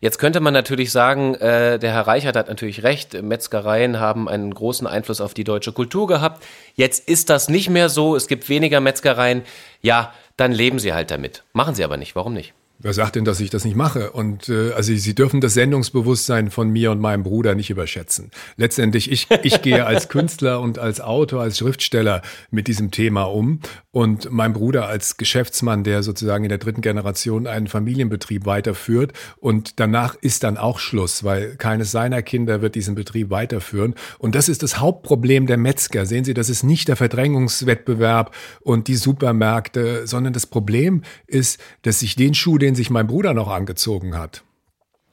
Jetzt 0.00 0.18
könnte 0.18 0.40
man 0.40 0.52
natürlich 0.52 0.92
sagen, 0.92 1.34
äh, 1.34 1.78
der 1.78 1.92
Herr 1.92 2.06
Reichert 2.06 2.36
hat 2.36 2.48
natürlich 2.48 2.84
recht, 2.84 3.20
Metzgereien 3.20 3.98
haben 3.98 4.28
einen 4.28 4.54
großen 4.54 4.86
Einfluss 4.86 5.20
auf 5.20 5.34
die 5.34 5.44
deutsche 5.44 5.72
Kultur 5.72 6.06
gehabt. 6.06 6.44
Jetzt 6.74 7.08
ist 7.08 7.30
das 7.30 7.48
nicht 7.48 7.68
mehr 7.68 7.88
so, 7.88 8.14
es 8.14 8.28
gibt 8.28 8.48
weniger 8.48 8.80
Metzgereien. 8.80 9.42
Ja, 9.80 10.12
dann 10.38 10.52
leben 10.52 10.78
Sie 10.78 10.94
halt 10.94 11.10
damit. 11.10 11.44
Machen 11.52 11.74
Sie 11.74 11.84
aber 11.84 11.98
nicht. 11.98 12.16
Warum 12.16 12.32
nicht? 12.32 12.54
Wer 12.80 12.92
sagt 12.92 13.16
denn, 13.16 13.24
dass 13.24 13.40
ich 13.40 13.50
das 13.50 13.64
nicht 13.64 13.74
mache? 13.74 14.12
Und 14.12 14.48
äh, 14.48 14.70
also 14.72 14.94
Sie 14.94 15.14
dürfen 15.14 15.40
das 15.40 15.54
Sendungsbewusstsein 15.54 16.50
von 16.52 16.70
mir 16.70 16.92
und 16.92 17.00
meinem 17.00 17.24
Bruder 17.24 17.56
nicht 17.56 17.70
überschätzen. 17.70 18.30
Letztendlich, 18.56 19.10
ich, 19.10 19.26
ich 19.42 19.62
gehe 19.62 19.84
als 19.84 20.08
Künstler 20.08 20.60
und 20.60 20.78
als 20.78 21.00
Autor, 21.00 21.42
als 21.42 21.58
Schriftsteller 21.58 22.22
mit 22.52 22.68
diesem 22.68 22.92
Thema 22.92 23.24
um 23.24 23.60
und 23.98 24.30
mein 24.30 24.52
Bruder 24.52 24.86
als 24.86 25.16
Geschäftsmann, 25.16 25.82
der 25.82 26.04
sozusagen 26.04 26.44
in 26.44 26.50
der 26.50 26.58
dritten 26.58 26.82
Generation 26.82 27.48
einen 27.48 27.66
Familienbetrieb 27.66 28.46
weiterführt 28.46 29.12
und 29.40 29.80
danach 29.80 30.14
ist 30.14 30.44
dann 30.44 30.56
auch 30.56 30.78
Schluss, 30.78 31.24
weil 31.24 31.56
keines 31.56 31.90
seiner 31.90 32.22
Kinder 32.22 32.62
wird 32.62 32.76
diesen 32.76 32.94
Betrieb 32.94 33.30
weiterführen 33.30 33.96
und 34.20 34.36
das 34.36 34.48
ist 34.48 34.62
das 34.62 34.78
Hauptproblem 34.78 35.48
der 35.48 35.56
Metzger. 35.56 36.06
Sehen 36.06 36.22
Sie, 36.22 36.32
das 36.32 36.48
ist 36.48 36.62
nicht 36.62 36.86
der 36.86 36.94
Verdrängungswettbewerb 36.94 38.32
und 38.60 38.86
die 38.86 38.94
Supermärkte, 38.94 40.06
sondern 40.06 40.32
das 40.32 40.46
Problem 40.46 41.02
ist, 41.26 41.58
dass 41.82 41.98
sich 41.98 42.14
den 42.14 42.34
Schuh, 42.34 42.56
den 42.56 42.76
sich 42.76 42.90
mein 42.90 43.08
Bruder 43.08 43.34
noch 43.34 43.48
angezogen 43.48 44.16
hat, 44.16 44.44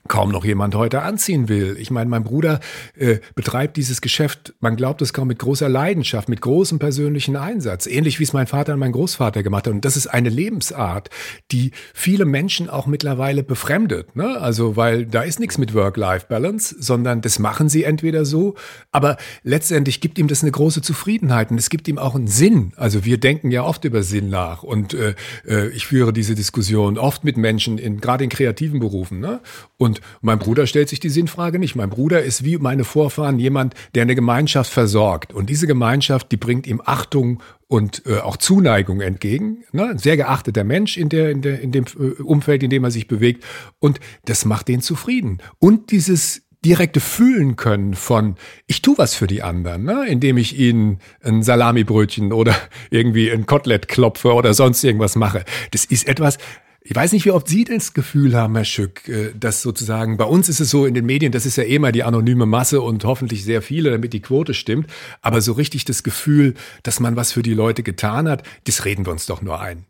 kaum 0.08 0.32
noch 0.32 0.46
jemand 0.46 0.76
heute 0.76 1.02
anziehen 1.02 1.50
will. 1.50 1.78
Ich 1.80 1.90
meine, 1.90 2.10
mein 2.10 2.24
Bruder 2.24 2.60
äh, 2.96 3.18
betreibt 3.34 3.78
dieses 3.78 4.02
Geschäft, 4.02 4.54
man 4.60 4.76
glaubt 4.76 5.02
es 5.02 5.14
kaum, 5.14 5.28
mit 5.28 5.40
großer 5.40 5.68
Leidenschaft, 5.68 6.30
mit 6.30 6.42
großem 6.42 6.80
persönlichen 6.80 7.36
Einsatz, 7.36 7.88
ähnlich 7.88 8.20
wie 8.20 8.24
es 8.24 8.34
mein 8.34 8.48
Vater 8.48 8.74
und 8.74 8.80
mein 8.80 8.92
Großvater 8.92 9.42
gemacht 9.42 9.68
haben. 9.68 9.76
Und 9.76 9.86
das 9.86 9.98
ist 9.98 10.08
eine 10.08 10.30
Lebensart, 10.30 11.10
die 11.52 11.72
viele 11.94 12.26
Menschen 12.26 12.70
auch 12.70 12.86
mittlerweile 12.86 13.44
befremdet. 13.44 14.16
Ne? 14.16 14.40
Also, 14.40 14.76
weil 14.76 15.06
da 15.06 15.22
ist 15.22 15.40
nichts 15.40 15.58
mit 15.58 15.74
Work-Life-Balance, 15.74 16.76
sondern 16.80 17.22
das 17.22 17.40
machen 17.40 17.70
sie 17.70 17.84
entweder 17.84 18.26
so, 18.26 18.56
aber 18.92 19.18
letztendlich 19.44 20.02
gibt 20.02 20.20
ihm 20.20 20.28
das 20.28 20.44
eine 20.44 20.52
große 20.52 20.82
Zufriedenheit 20.82 21.52
und 21.52 21.58
es 21.58 21.70
gibt 21.70 21.88
ihm 21.88 21.98
auch 21.98 22.16
einen 22.16 22.28
Sinn. 22.28 22.74
Also 22.76 23.06
wir 23.06 23.20
denken 23.20 23.52
ja 23.52 23.64
oft 23.64 23.84
über 23.86 24.04
Sinn 24.04 24.30
nach 24.30 24.64
und 24.64 24.94
äh, 24.94 25.16
äh 25.48 25.70
ich 25.70 25.88
führe 25.88 26.14
diese 26.14 26.36
Diskussion 26.36 26.98
oft 26.98 27.24
mit 27.24 27.38
Menschen, 27.38 27.78
in, 27.78 28.00
gerade 28.00 28.24
in 28.24 28.30
kreativen 28.30 28.80
Berufen. 28.80 29.20
Ne? 29.20 29.42
Und 29.78 29.95
und 30.00 30.24
mein 30.24 30.40
Bruder 30.40 30.68
stellt 30.68 30.90
sich 30.90 31.00
die 31.00 31.10
Sinnfrage 31.10 31.60
nicht. 31.60 31.76
Mein 31.76 31.90
Bruder 31.90 32.24
ist 32.24 32.44
wie 32.44 32.58
meine 32.58 32.84
Vorfahren 32.84 33.40
jemand, 33.40 33.74
der 33.94 34.04
eine 34.04 34.16
Gemeinschaft 34.16 34.72
versorgt. 34.72 35.34
Und 35.34 35.50
diese 35.50 35.68
Gemeinschaft, 35.68 36.32
die 36.32 36.38
bringt 36.38 36.68
ihm 36.68 36.82
Achtung 36.84 37.42
und 37.68 38.04
äh, 38.06 38.20
auch 38.20 38.38
Zuneigung 38.38 39.02
entgegen. 39.02 39.64
Ne? 39.72 39.90
Ein 39.90 39.98
sehr 39.98 40.18
geachteter 40.18 40.64
Mensch 40.64 40.98
in, 40.98 41.10
der, 41.10 41.32
in, 41.32 41.42
der, 41.42 41.62
in 41.62 41.72
dem 41.72 41.86
äh, 42.00 42.22
Umfeld, 42.22 42.64
in 42.64 42.70
dem 42.70 42.84
er 42.84 42.92
sich 42.92 43.08
bewegt. 43.08 43.44
Und 43.80 44.00
das 44.26 44.46
macht 44.46 44.68
den 44.68 44.82
zufrieden. 44.82 45.40
Und 45.60 45.92
dieses 45.92 46.44
direkte 46.66 47.00
Fühlen 47.00 47.56
können 47.56 47.94
von, 47.94 48.36
ich 48.66 48.82
tu 48.82 48.96
was 48.98 49.14
für 49.14 49.28
die 49.28 49.44
anderen, 49.44 49.84
ne? 49.84 50.06
indem 50.08 50.38
ich 50.38 50.58
ihnen 50.58 51.00
ein 51.22 51.44
Salamibrötchen 51.44 52.34
oder 52.34 52.56
irgendwie 52.90 53.32
ein 53.32 53.46
Kotelett 53.46 53.88
klopfe 53.88 54.34
oder 54.34 54.54
sonst 54.54 54.84
irgendwas 54.84 55.16
mache. 55.16 55.46
Das 55.72 55.86
ist 55.86 56.08
etwas, 56.08 56.40
ich 56.88 56.96
weiß 56.96 57.14
nicht, 57.14 57.26
wie 57.26 57.32
oft 57.32 57.48
Sie 57.48 57.64
das 57.64 57.96
Gefühl 57.96 58.36
haben, 58.36 58.56
Herr 58.56 58.64
Schück, 58.64 59.08
äh, 59.10 59.34
dass 59.34 59.64
sozusagen, 59.64 60.18
bei 60.18 60.26
uns 60.26 60.50
ist 60.50 60.60
es 60.60 60.70
so 60.70 60.86
in 60.86 60.94
den 60.94 61.08
Medien, 61.08 61.32
das 61.32 61.48
ist 61.48 61.56
ja 61.56 61.64
eh 61.64 61.80
mal 61.80 61.92
die 61.92 62.04
anonyme 62.04 62.46
Masse 62.46 62.80
und 62.80 63.04
hoffentlich 63.06 63.44
sehr 63.44 63.64
viele, 63.64 63.90
damit 63.90 64.14
die 64.14 64.22
Quote 64.22 64.54
stimmt. 64.54 64.88
Aber 65.24 65.42
so 65.42 65.54
richtig 65.54 65.86
das 65.86 66.04
Gefühl, 66.04 66.54
dass 66.84 67.00
man 67.00 67.16
was 67.16 67.32
für 67.32 67.42
die 67.42 67.56
Leute 67.56 67.82
getan 67.82 68.30
hat, 68.30 68.44
das 68.66 68.86
reden 68.86 69.04
wir 69.08 69.12
uns 69.12 69.26
doch 69.26 69.42
nur 69.42 69.60
ein. 69.60 69.86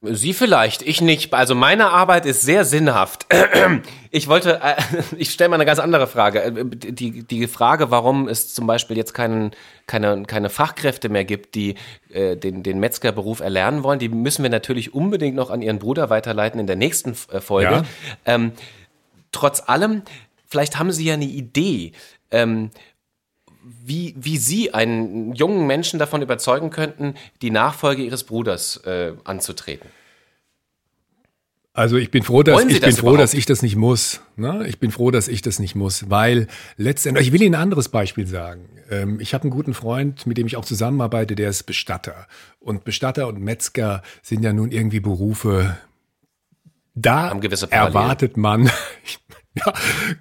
Sie 0.00 0.32
vielleicht, 0.32 0.82
ich 0.82 1.00
nicht. 1.00 1.34
Also 1.34 1.56
meine 1.56 1.90
Arbeit 1.90 2.24
ist 2.24 2.42
sehr 2.42 2.64
sinnhaft. 2.64 3.26
Ich 4.10 4.26
wollte, 4.26 4.62
äh, 4.62 4.76
ich 5.18 5.30
stelle 5.30 5.50
mal 5.50 5.56
eine 5.56 5.66
ganz 5.66 5.78
andere 5.78 6.06
Frage. 6.06 6.42
Äh, 6.42 6.64
die, 6.64 7.24
die 7.24 7.46
Frage, 7.46 7.90
warum 7.90 8.26
es 8.26 8.54
zum 8.54 8.66
Beispiel 8.66 8.96
jetzt 8.96 9.12
keinen, 9.12 9.50
keine, 9.86 10.22
keine 10.22 10.48
Fachkräfte 10.48 11.10
mehr 11.10 11.26
gibt, 11.26 11.54
die 11.54 11.74
äh, 12.10 12.34
den, 12.34 12.62
den 12.62 12.80
Metzgerberuf 12.80 13.40
erlernen 13.40 13.82
wollen, 13.82 13.98
die 13.98 14.08
müssen 14.08 14.42
wir 14.42 14.50
natürlich 14.50 14.94
unbedingt 14.94 15.36
noch 15.36 15.50
an 15.50 15.60
Ihren 15.60 15.78
Bruder 15.78 16.08
weiterleiten 16.08 16.58
in 16.58 16.66
der 16.66 16.76
nächsten 16.76 17.14
Folge. 17.14 17.70
Ja. 17.70 17.84
Ähm, 18.24 18.52
trotz 19.30 19.62
allem, 19.68 20.02
vielleicht 20.46 20.78
haben 20.78 20.90
Sie 20.90 21.04
ja 21.04 21.14
eine 21.14 21.26
Idee. 21.26 21.92
Ähm, 22.30 22.70
wie, 23.84 24.14
wie 24.18 24.36
Sie 24.36 24.74
einen 24.74 25.34
jungen 25.34 25.66
Menschen 25.66 25.98
davon 25.98 26.22
überzeugen 26.22 26.70
könnten, 26.70 27.14
die 27.42 27.50
Nachfolge 27.50 28.02
Ihres 28.02 28.24
Bruders 28.24 28.78
äh, 28.84 29.12
anzutreten. 29.24 29.88
Also 31.78 31.96
ich 31.96 32.10
bin 32.10 32.24
froh, 32.24 32.42
dass 32.42 32.64
ich 32.64 32.80
bin 32.80 32.92
froh, 32.92 33.16
dass 33.16 33.34
ich 33.34 33.46
das 33.46 33.62
nicht 33.62 33.76
muss. 33.76 34.20
Ne? 34.34 34.66
Ich 34.66 34.80
bin 34.80 34.90
froh, 34.90 35.12
dass 35.12 35.28
ich 35.28 35.42
das 35.42 35.60
nicht 35.60 35.76
muss, 35.76 36.10
weil 36.10 36.48
letztendlich. 36.76 37.28
Ich 37.28 37.32
will 37.32 37.40
Ihnen 37.40 37.54
ein 37.54 37.62
anderes 37.62 37.88
Beispiel 37.88 38.26
sagen. 38.26 38.68
Ähm, 38.90 39.20
ich 39.20 39.32
habe 39.32 39.42
einen 39.42 39.52
guten 39.52 39.74
Freund, 39.74 40.26
mit 40.26 40.38
dem 40.38 40.48
ich 40.48 40.56
auch 40.56 40.64
zusammenarbeite, 40.64 41.36
der 41.36 41.50
ist 41.50 41.64
Bestatter. 41.64 42.26
Und 42.58 42.82
Bestatter 42.82 43.28
und 43.28 43.40
Metzger 43.40 44.02
sind 44.22 44.42
ja 44.42 44.52
nun 44.52 44.72
irgendwie 44.72 44.98
Berufe. 44.98 45.76
Da 46.96 47.30
erwartet 47.70 48.36
man, 48.36 48.68
ja, 49.66 49.72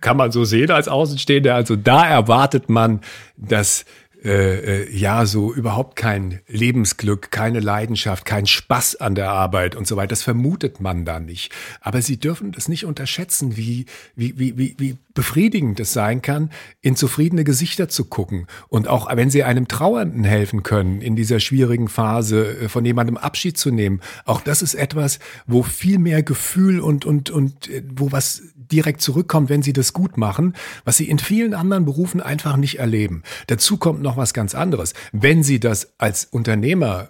kann 0.02 0.18
man 0.18 0.32
so 0.32 0.46
sehen 0.46 0.72
als 0.72 0.88
Außenstehender. 0.88 1.56
Also 1.56 1.76
da 1.76 2.08
erwartet 2.08 2.70
man, 2.70 3.02
dass 3.36 3.86
äh, 4.24 4.84
äh, 4.84 4.98
ja 4.98 5.28
so 5.28 5.54
überhaupt 5.54 5.96
kein 5.96 6.42
Lebensglück, 6.48 7.30
keine 7.30 7.60
Leidenschaft, 7.60 8.26
kein 8.26 8.48
Spaß 8.48 8.96
an 8.96 9.14
der 9.14 9.30
Arbeit 9.30 9.76
und 9.76 9.86
so 9.86 9.96
weiter. 9.96 10.10
Das 10.10 10.24
vermutet 10.24 10.82
man 10.82 11.06
da 11.06 11.20
nicht. 11.20 11.54
Aber 11.82 12.02
Sie 12.02 12.20
dürfen 12.20 12.52
das 12.52 12.68
nicht 12.68 12.86
unterschätzen, 12.86 13.58
wie, 13.58 13.86
wie, 14.16 14.38
wie, 14.40 14.58
wie, 14.58 14.76
wie 14.80 14.98
befriedigend 15.18 15.80
es 15.80 15.94
sein 15.94 16.22
kann, 16.22 16.52
in 16.80 16.96
zufriedene 16.96 17.44
Gesichter 17.44 17.90
zu 17.90 18.06
gucken. 18.06 18.46
Und 18.68 18.88
auch 18.88 19.10
wenn 19.16 19.32
Sie 19.32 19.44
einem 19.44 19.68
Trauernden 19.68 20.24
helfen 20.24 20.62
können, 20.62 21.02
in 21.02 21.16
dieser 21.16 21.40
schwierigen 21.40 21.88
Phase 21.88 22.46
äh, 22.46 22.70
von 22.70 22.86
jemandem 22.86 23.18
Abschied 23.18 23.58
zu 23.58 23.72
nehmen, 23.72 24.02
auch 24.26 24.42
das 24.42 24.62
ist 24.62 24.76
etwas, 24.76 25.18
wo 25.48 25.64
viel 25.64 25.98
mehr 25.98 26.22
Gefühl 26.22 26.80
und, 26.80 27.06
und, 27.06 27.32
und 27.32 27.68
äh, 27.68 27.82
wo 27.96 28.12
was 28.12 28.44
direkt 28.54 29.02
zurückkommt, 29.02 29.50
wenn 29.50 29.64
Sie 29.64 29.74
das 29.74 29.92
gut 29.92 30.18
machen, 30.18 30.54
was 30.86 30.98
Sie 30.98 31.10
in 31.10 31.18
vielen 31.18 31.56
anderen 31.56 31.86
Berufen 31.86 32.22
einfach 32.22 32.56
nicht 32.56 32.78
erleben. 32.78 33.24
Dazu 33.48 33.78
kommt 33.78 34.04
noch 34.04 34.18
was 34.18 34.36
ganz 34.36 34.54
anderes. 34.54 34.94
Wenn 35.12 35.42
Sie 35.42 35.60
das 35.60 35.96
als 35.98 36.26
Unternehmer 36.26 37.10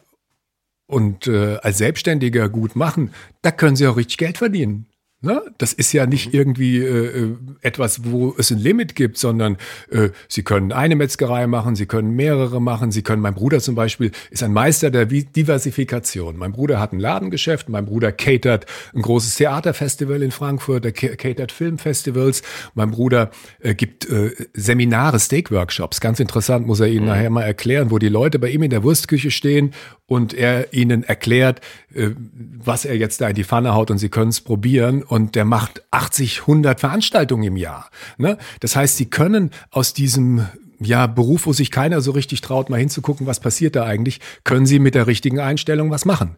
und 0.86 1.28
äh, 1.28 1.58
als 1.58 1.80
Selbstständiger 1.80 2.48
gut 2.48 2.78
machen, 2.78 3.12
da 3.42 3.52
können 3.52 3.76
Sie 3.76 3.86
auch 3.86 3.98
richtig 3.98 4.18
Geld 4.18 4.38
verdienen. 4.38 4.86
Ne? 5.28 5.42
Das 5.58 5.74
ist 5.74 5.92
ja 5.92 6.06
nicht 6.06 6.28
mhm. 6.28 6.40
irgendwie 6.40 6.78
äh, 6.78 7.24
äh, 7.24 7.36
etwas, 7.60 8.06
wo 8.06 8.34
es 8.38 8.50
ein 8.50 8.60
Limit 8.60 8.96
gibt, 8.96 9.18
sondern 9.18 9.58
äh, 9.92 10.10
Sie 10.30 10.42
können 10.42 10.72
eine 10.72 10.96
Metzgerei 10.96 11.48
machen, 11.48 11.76
Sie 11.76 11.86
können 11.86 12.16
mehrere 12.16 12.62
machen, 12.62 12.94
Sie 12.94 13.02
können, 13.02 13.22
mein 13.22 13.34
Bruder 13.34 13.60
zum 13.60 13.76
Beispiel 13.76 14.12
ist 14.32 14.42
ein 14.42 14.54
Meister 14.54 14.90
der 14.90 15.06
Diversifikation. 15.06 16.38
Mein 16.38 16.54
Bruder 16.54 16.80
hat 16.80 16.94
ein 16.94 17.02
Ladengeschäft, 17.02 17.68
mein 17.68 17.86
Bruder 17.86 18.14
catert 18.14 18.68
ein 18.96 19.02
großes 19.02 19.36
Theaterfestival 19.36 20.24
in 20.24 20.32
Frankfurt, 20.32 20.86
der 20.86 20.94
catert 20.94 21.52
Filmfestivals, 21.52 22.42
mein 22.74 22.92
Bruder 22.92 23.30
äh, 23.60 23.76
gibt 23.76 24.10
äh, 24.10 24.32
Seminare, 24.54 25.20
Steakworkshops, 25.20 26.00
ganz 26.00 26.22
interessant, 26.22 26.66
muss 26.66 26.80
er 26.80 26.88
Ihnen 26.88 27.02
mhm. 27.02 27.10
nachher 27.10 27.30
mal 27.30 27.44
erklären, 27.44 27.92
wo 27.92 28.00
die 28.00 28.08
Leute 28.08 28.40
bei 28.40 28.48
ihm 28.50 28.64
in 28.64 28.70
der 28.70 28.84
Wurstküche 28.84 29.30
stehen 29.30 29.74
und 30.08 30.34
er 30.34 30.74
ihnen 30.74 31.04
erklärt, 31.04 31.62
äh, 31.94 32.10
was 32.18 32.86
er 32.86 32.98
jetzt 32.98 33.22
da 33.22 33.30
in 33.30 33.36
die 33.36 33.44
Pfanne 33.44 33.76
haut 33.76 33.92
und 33.92 33.98
sie 33.98 34.10
können 34.10 34.30
es 34.30 34.42
probieren 34.42 35.04
und 35.04 35.36
der 35.36 35.46
macht 35.46 35.84
80, 35.92 36.42
100 36.42 36.80
Veranstaltungen 36.80 37.44
im 37.44 37.58
Jahr. 37.58 37.90
Ne? 38.18 38.38
Das 38.62 38.76
heißt, 38.76 38.98
sie 38.98 39.10
können 39.10 39.52
aus 39.70 39.94
diesem 39.94 40.48
ja, 40.80 41.08
Beruf, 41.08 41.46
wo 41.46 41.54
sich 41.54 41.72
keiner 41.72 42.02
so 42.02 42.12
richtig 42.12 42.42
traut, 42.42 42.70
mal 42.70 42.80
hinzugucken, 42.80 43.28
was 43.28 43.40
passiert 43.40 43.76
da 43.76 43.84
eigentlich, 43.84 44.20
können 44.44 44.66
sie 44.66 44.80
mit 44.80 44.96
der 44.96 45.08
richtigen 45.08 45.40
Einstellung 45.40 45.92
was 45.92 46.06
machen. 46.06 46.38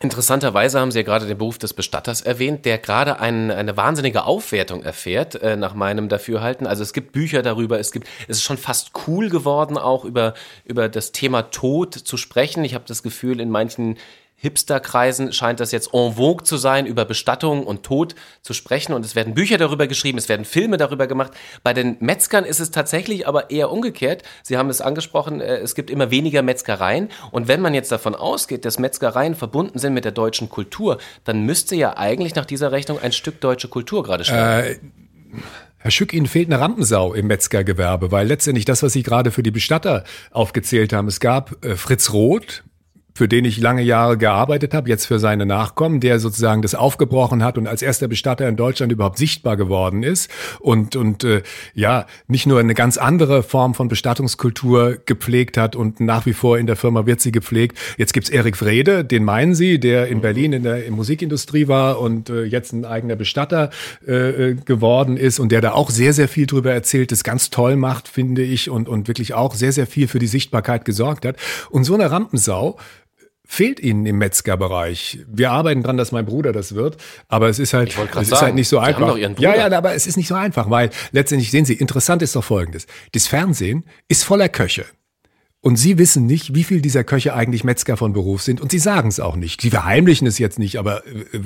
Interessanterweise 0.00 0.78
haben 0.78 0.92
Sie 0.92 1.00
ja 1.00 1.04
gerade 1.04 1.26
den 1.26 1.38
Beruf 1.38 1.58
des 1.58 1.74
Bestatters 1.74 2.20
erwähnt, 2.20 2.64
der 2.64 2.78
gerade 2.78 3.18
ein, 3.18 3.50
eine 3.50 3.76
wahnsinnige 3.76 4.24
Aufwertung 4.24 4.84
erfährt, 4.84 5.34
äh, 5.42 5.56
nach 5.56 5.74
meinem 5.74 6.08
Dafürhalten. 6.08 6.68
Also 6.68 6.84
es 6.84 6.92
gibt 6.92 7.10
Bücher 7.10 7.42
darüber, 7.42 7.80
es 7.80 7.90
gibt, 7.90 8.06
es 8.28 8.36
ist 8.36 8.44
schon 8.44 8.58
fast 8.58 8.92
cool 9.08 9.28
geworden, 9.28 9.76
auch 9.76 10.04
über, 10.04 10.34
über 10.64 10.88
das 10.88 11.10
Thema 11.10 11.50
Tod 11.50 11.94
zu 11.94 12.16
sprechen. 12.16 12.62
Ich 12.62 12.74
habe 12.74 12.84
das 12.86 13.02
Gefühl, 13.02 13.40
in 13.40 13.50
manchen 13.50 13.96
Hipsterkreisen 14.40 15.32
scheint 15.32 15.58
das 15.58 15.72
jetzt 15.72 15.92
en 15.92 16.14
vogue 16.14 16.44
zu 16.44 16.56
sein, 16.56 16.86
über 16.86 17.04
Bestattung 17.04 17.64
und 17.66 17.82
Tod 17.82 18.14
zu 18.40 18.54
sprechen. 18.54 18.92
Und 18.92 19.04
es 19.04 19.16
werden 19.16 19.34
Bücher 19.34 19.58
darüber 19.58 19.88
geschrieben, 19.88 20.16
es 20.16 20.28
werden 20.28 20.44
Filme 20.44 20.76
darüber 20.76 21.08
gemacht. 21.08 21.32
Bei 21.64 21.74
den 21.74 21.96
Metzgern 21.98 22.44
ist 22.44 22.60
es 22.60 22.70
tatsächlich 22.70 23.26
aber 23.26 23.50
eher 23.50 23.72
umgekehrt. 23.72 24.22
Sie 24.44 24.56
haben 24.56 24.70
es 24.70 24.80
angesprochen, 24.80 25.40
äh, 25.40 25.56
es 25.56 25.74
gibt 25.74 25.90
immer 25.90 26.12
weniger 26.12 26.42
Metzgereien. 26.42 27.08
Und 27.32 27.48
wenn 27.48 27.60
man 27.60 27.74
jetzt 27.74 27.90
davon 27.90 28.14
ausgeht, 28.14 28.64
dass 28.64 28.78
Metzgereien 28.78 29.34
verbunden 29.34 29.80
sind 29.80 29.92
mit 29.92 30.04
der 30.04 30.12
deutschen 30.12 30.48
Kultur, 30.48 30.98
dann 31.24 31.42
müsste 31.42 31.74
ja 31.74 31.96
eigentlich 31.96 32.36
nach 32.36 32.46
dieser 32.46 32.70
Rechnung 32.70 33.00
ein 33.02 33.12
Stück 33.12 33.40
deutsche 33.40 33.66
Kultur 33.66 34.04
gerade 34.04 34.24
stehen. 34.24 34.38
Äh 34.38 34.78
Herr 35.80 35.92
Schück, 35.92 36.12
Ihnen 36.12 36.26
fehlt 36.26 36.48
eine 36.48 36.60
Rampensau 36.60 37.14
im 37.14 37.28
Metzgergewerbe, 37.28 38.10
weil 38.10 38.26
letztendlich 38.26 38.64
das, 38.64 38.82
was 38.82 38.92
Sie 38.92 39.04
gerade 39.04 39.30
für 39.30 39.44
die 39.44 39.52
Bestatter 39.52 40.02
aufgezählt 40.32 40.92
haben, 40.92 41.06
es 41.06 41.20
gab 41.20 41.64
äh, 41.64 41.76
Fritz 41.76 42.12
Roth, 42.12 42.64
für 43.18 43.26
den 43.26 43.44
ich 43.44 43.58
lange 43.58 43.82
Jahre 43.82 44.16
gearbeitet 44.16 44.74
habe, 44.74 44.88
jetzt 44.88 45.06
für 45.06 45.18
seine 45.18 45.44
Nachkommen, 45.44 45.98
der 45.98 46.20
sozusagen 46.20 46.62
das 46.62 46.76
aufgebrochen 46.76 47.42
hat 47.42 47.58
und 47.58 47.66
als 47.66 47.82
erster 47.82 48.06
Bestatter 48.06 48.48
in 48.48 48.54
Deutschland 48.54 48.92
überhaupt 48.92 49.18
sichtbar 49.18 49.56
geworden 49.56 50.04
ist 50.04 50.30
und 50.60 50.94
und 50.94 51.24
äh, 51.24 51.42
ja 51.74 52.06
nicht 52.28 52.46
nur 52.46 52.60
eine 52.60 52.74
ganz 52.74 52.96
andere 52.96 53.42
Form 53.42 53.74
von 53.74 53.88
Bestattungskultur 53.88 54.98
gepflegt 55.04 55.56
hat 55.56 55.74
und 55.74 55.98
nach 55.98 56.26
wie 56.26 56.32
vor 56.32 56.58
in 56.58 56.68
der 56.68 56.76
Firma 56.76 57.06
wird 57.06 57.20
sie 57.20 57.32
gepflegt. 57.32 57.76
Jetzt 57.96 58.12
gibt's 58.12 58.30
Erik 58.30 58.56
Frede, 58.56 59.04
den 59.04 59.24
meinen 59.24 59.56
Sie, 59.56 59.80
der 59.80 60.06
in 60.06 60.20
Berlin 60.20 60.52
in 60.52 60.62
der 60.62 60.86
in 60.86 60.94
Musikindustrie 60.94 61.66
war 61.66 62.00
und 62.00 62.30
äh, 62.30 62.44
jetzt 62.44 62.72
ein 62.72 62.84
eigener 62.84 63.16
Bestatter 63.16 63.70
äh, 64.06 64.50
äh, 64.50 64.54
geworden 64.54 65.16
ist 65.16 65.40
und 65.40 65.50
der 65.50 65.60
da 65.60 65.72
auch 65.72 65.90
sehr 65.90 66.12
sehr 66.12 66.28
viel 66.28 66.46
drüber 66.46 66.72
erzählt, 66.72 67.10
das 67.10 67.24
ganz 67.24 67.50
toll 67.50 67.74
macht, 67.74 68.06
finde 68.06 68.42
ich 68.42 68.70
und 68.70 68.88
und 68.88 69.08
wirklich 69.08 69.34
auch 69.34 69.56
sehr 69.56 69.72
sehr 69.72 69.88
viel 69.88 70.06
für 70.06 70.20
die 70.20 70.28
Sichtbarkeit 70.28 70.84
gesorgt 70.84 71.26
hat 71.26 71.34
und 71.70 71.82
so 71.82 71.94
eine 71.94 72.12
Rampensau 72.12 72.78
fehlt 73.50 73.80
ihnen 73.80 74.04
im 74.04 74.18
Metzgerbereich. 74.18 75.20
Wir 75.26 75.50
arbeiten 75.50 75.82
dran, 75.82 75.96
dass 75.96 76.12
mein 76.12 76.26
Bruder 76.26 76.52
das 76.52 76.74
wird, 76.74 76.98
aber 77.28 77.48
es 77.48 77.58
ist 77.58 77.72
halt, 77.72 77.96
es 78.20 78.30
ist 78.30 78.42
halt 78.42 78.54
nicht 78.54 78.68
so 78.68 78.78
einfach. 78.78 79.16
Ja, 79.16 79.56
ja, 79.56 79.76
aber 79.76 79.94
es 79.94 80.06
ist 80.06 80.18
nicht 80.18 80.28
so 80.28 80.34
einfach, 80.34 80.68
weil 80.68 80.90
letztendlich 81.12 81.50
sehen 81.50 81.64
Sie, 81.64 81.72
interessant 81.72 82.20
ist 82.20 82.36
doch 82.36 82.44
Folgendes: 82.44 82.86
Das 83.12 83.26
Fernsehen 83.26 83.84
ist 84.06 84.22
voller 84.22 84.50
Köche. 84.50 84.84
Und 85.60 85.76
Sie 85.76 85.98
wissen 85.98 86.26
nicht, 86.26 86.54
wie 86.54 86.62
viel 86.62 86.80
dieser 86.80 87.02
Köche 87.02 87.34
eigentlich 87.34 87.64
Metzger 87.64 87.96
von 87.96 88.12
Beruf 88.12 88.42
sind. 88.42 88.60
Und 88.60 88.70
Sie 88.70 88.78
sagen 88.78 89.08
es 89.08 89.18
auch 89.18 89.34
nicht. 89.34 89.60
Sie 89.60 89.70
verheimlichen 89.70 90.28
es 90.28 90.38
jetzt 90.38 90.60
nicht, 90.60 90.78
aber 90.78 91.04
äh, 91.06 91.40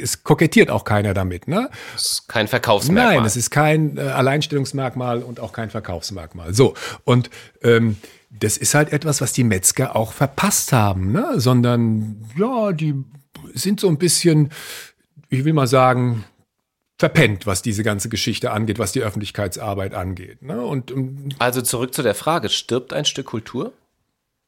es 0.00 0.24
kokettiert 0.24 0.70
auch 0.70 0.84
keiner 0.84 1.12
damit. 1.12 1.46
Ne? 1.46 1.68
Es 1.94 2.12
ist 2.12 2.28
kein 2.28 2.48
Verkaufsmerkmal. 2.48 3.16
Nein, 3.16 3.26
es 3.26 3.36
ist 3.36 3.50
kein 3.50 3.98
äh, 3.98 4.00
Alleinstellungsmerkmal 4.00 5.22
und 5.22 5.40
auch 5.40 5.52
kein 5.52 5.68
Verkaufsmerkmal. 5.68 6.54
So, 6.54 6.72
und 7.04 7.28
ähm, 7.62 7.98
das 8.30 8.56
ist 8.56 8.74
halt 8.74 8.92
etwas, 8.92 9.20
was 9.20 9.32
die 9.32 9.44
Metzger 9.44 9.96
auch 9.96 10.12
verpasst 10.12 10.72
haben, 10.72 11.12
ne? 11.12 11.34
sondern 11.36 12.24
ja, 12.38 12.72
die 12.72 12.94
sind 13.54 13.80
so 13.80 13.88
ein 13.88 13.98
bisschen, 13.98 14.50
ich 15.28 15.44
will 15.44 15.52
mal 15.52 15.66
sagen, 15.66 16.24
verpennt, 16.96 17.46
was 17.46 17.62
diese 17.62 17.82
ganze 17.82 18.08
Geschichte 18.08 18.52
angeht, 18.52 18.78
was 18.78 18.92
die 18.92 19.02
Öffentlichkeitsarbeit 19.02 19.94
angeht. 19.94 20.42
Ne? 20.42 20.60
Und, 20.60 20.90
ähm, 20.90 21.30
also 21.38 21.62
zurück 21.62 21.94
zu 21.94 22.02
der 22.02 22.14
Frage, 22.14 22.48
stirbt 22.50 22.92
ein 22.92 23.04
Stück 23.04 23.26
Kultur? 23.26 23.72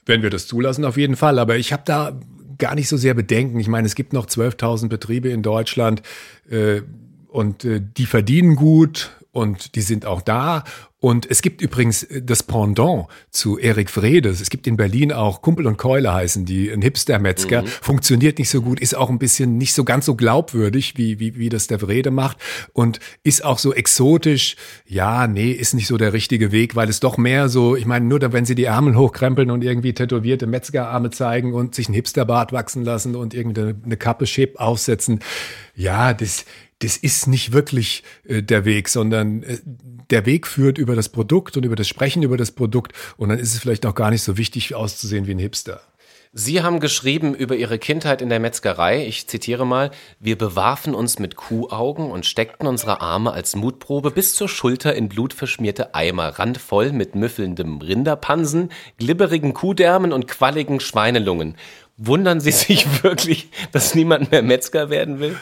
Wenn 0.05 0.23
wir 0.23 0.31
das 0.31 0.47
zulassen, 0.47 0.85
auf 0.85 0.97
jeden 0.97 1.17
Fall. 1.17 1.39
Aber 1.39 1.57
ich 1.57 1.73
habe 1.73 1.83
da 1.85 2.21
gar 2.59 2.75
nicht 2.75 2.89
so 2.89 2.97
sehr 2.97 3.15
Bedenken. 3.15 3.59
Ich 3.59 3.69
meine, 3.69 3.87
es 3.87 3.95
gibt 3.95 4.13
noch 4.13 4.27
12.000 4.27 4.89
Betriebe 4.89 5.31
in 5.31 5.43
Deutschland 5.43 6.03
äh, 6.51 6.83
und 7.29 7.65
äh, 7.65 7.81
die 7.81 8.07
verdienen 8.07 8.57
gut 8.57 9.11
und 9.33 9.75
die 9.75 9.81
sind 9.81 10.07
auch 10.07 10.21
da. 10.21 10.65
Und 11.01 11.29
es 11.29 11.43
gibt 11.43 11.63
übrigens 11.63 12.05
äh, 12.05 12.23
das 12.23 12.45
Pendant 12.45 13.07
zu 13.31 13.59
Erik 13.59 13.91
Vredes. 13.91 14.41
Es 14.41 14.51
gibt 14.51 14.69
in 14.69 14.77
Berlin 14.77 15.11
auch 15.11 15.43
Kumpel 15.43 15.67
und 15.67 15.77
Keule 15.77 16.13
heißen 16.13 16.45
die, 16.45 16.71
ein 16.71 16.81
Hipster-Metzger. 16.81 17.63
Mhm. 17.63 17.67
Funktioniert 17.67 18.39
nicht 18.39 18.51
so 18.51 18.63
gut, 18.63 18.79
ist 18.79 18.95
auch 18.95 19.11
ein 19.11 19.19
bisschen 19.19 19.59
nicht 19.59 19.73
so 19.75 19.83
ganz 19.83 20.07
so 20.07 20.15
glaubwürdig, 20.15 20.97
wie, 20.97 21.19
wie, 21.19 21.37
wie 21.37 21.49
das 21.49 21.67
der 21.67 21.81
Vrede 21.81 22.13
macht. 22.13 22.37
Und 22.73 23.01
ist 23.25 23.45
auch 23.45 23.59
so 23.59 23.75
exotisch. 23.75 24.55
Ja, 24.87 25.27
nee, 25.27 25.51
ist 25.51 25.75
nicht 25.75 25.89
so 25.89 25.97
der 25.97 26.13
richtige 26.13 26.53
Weg, 26.53 26.77
weil 26.77 26.89
es 26.89 27.01
doch 27.01 27.17
mehr 27.17 27.49
so, 27.49 27.75
ich 27.75 27.87
meine, 27.87 28.05
nur 28.05 28.21
da, 28.21 28.33
wenn 28.33 28.45
sie 28.45 28.55
die 28.55 28.65
Ärmel 28.65 28.95
hochkrempeln 28.95 29.51
und 29.51 29.65
irgendwie 29.65 29.95
tätowierte 29.95 30.47
Metzgerarme 30.47 31.11
zeigen 31.11 31.53
und 31.53 31.75
sich 31.75 31.89
ein 31.89 31.95
Hipsterbart 31.95 32.53
wachsen 32.53 32.85
lassen 32.85 33.17
und 33.17 33.35
irgendeine 33.35 33.97
Kappe 33.97 34.27
Schäb 34.27 34.61
aufsetzen. 34.61 35.19
Ja, 35.75 36.15
das, 36.15 36.45
das 36.83 36.97
ist 36.97 37.27
nicht 37.29 37.53
wirklich 37.53 38.03
äh, 38.27 38.43
der 38.43 38.65
Weg, 38.65 38.89
sondern 38.89 39.43
äh, 39.43 39.59
der 40.11 40.27
Weg 40.27 40.47
führt 40.47 40.79
über 40.79 40.97
das 40.97 41.09
Produkt 41.09 41.57
und 41.57 41.65
über 41.65 41.77
das 41.77 41.89
Sprechen 41.89 42.23
über 42.23 42.37
das 42.37 42.51
Produkt 42.51 42.93
und 43.17 43.29
dann 43.29 43.39
ist 43.39 43.55
es 43.55 43.61
vielleicht 43.61 43.87
auch 43.87 43.95
gar 43.95 44.11
nicht 44.11 44.23
so 44.23 44.37
wichtig 44.37 44.75
auszusehen 44.75 45.27
wie 45.27 45.33
ein 45.33 45.39
Hipster. 45.39 45.81
Sie 46.35 46.63
haben 46.63 46.81
geschrieben 46.81 47.35
über 47.35 47.57
Ihre 47.57 47.79
Kindheit 47.79 48.23
in 48.23 48.31
der 48.31 48.41
Metzgerei. 48.41 49.07
Ich 49.07 49.29
zitiere 49.29 49.67
mal. 49.67 49.91
Wir 50.19 50.39
bewarfen 50.39 50.95
uns 50.95 51.19
mit 51.19 51.37
Kuhaugen 51.37 52.11
und 52.11 52.25
steckten 52.25 52.67
unsere 52.67 53.03
Arme 53.03 53.33
als 53.33 53.55
Mutprobe 53.55 54.11
bis 54.11 54.35
zur 54.35 54.49
Schulter 54.49 54.95
in 54.95 55.11
blutverschmierte 55.11 55.95
Eimer, 55.95 56.39
randvoll 56.39 56.93
mit 56.93 57.15
müffelndem 57.15 57.83
Rinderpansen, 57.83 58.71
glibberigen 58.99 59.53
Kuhdärmen 59.53 60.11
und 60.11 60.27
qualligen 60.27 60.81
Schweinelungen. 60.81 61.57
Wundern 61.99 62.41
Sie 62.41 62.53
sich 62.53 62.87
wirklich, 63.03 63.51
dass 63.73 63.95
niemand 63.95 64.31
mehr 64.31 64.43
Metzger 64.43 64.89
werden 64.89 65.21
will? 65.21 65.37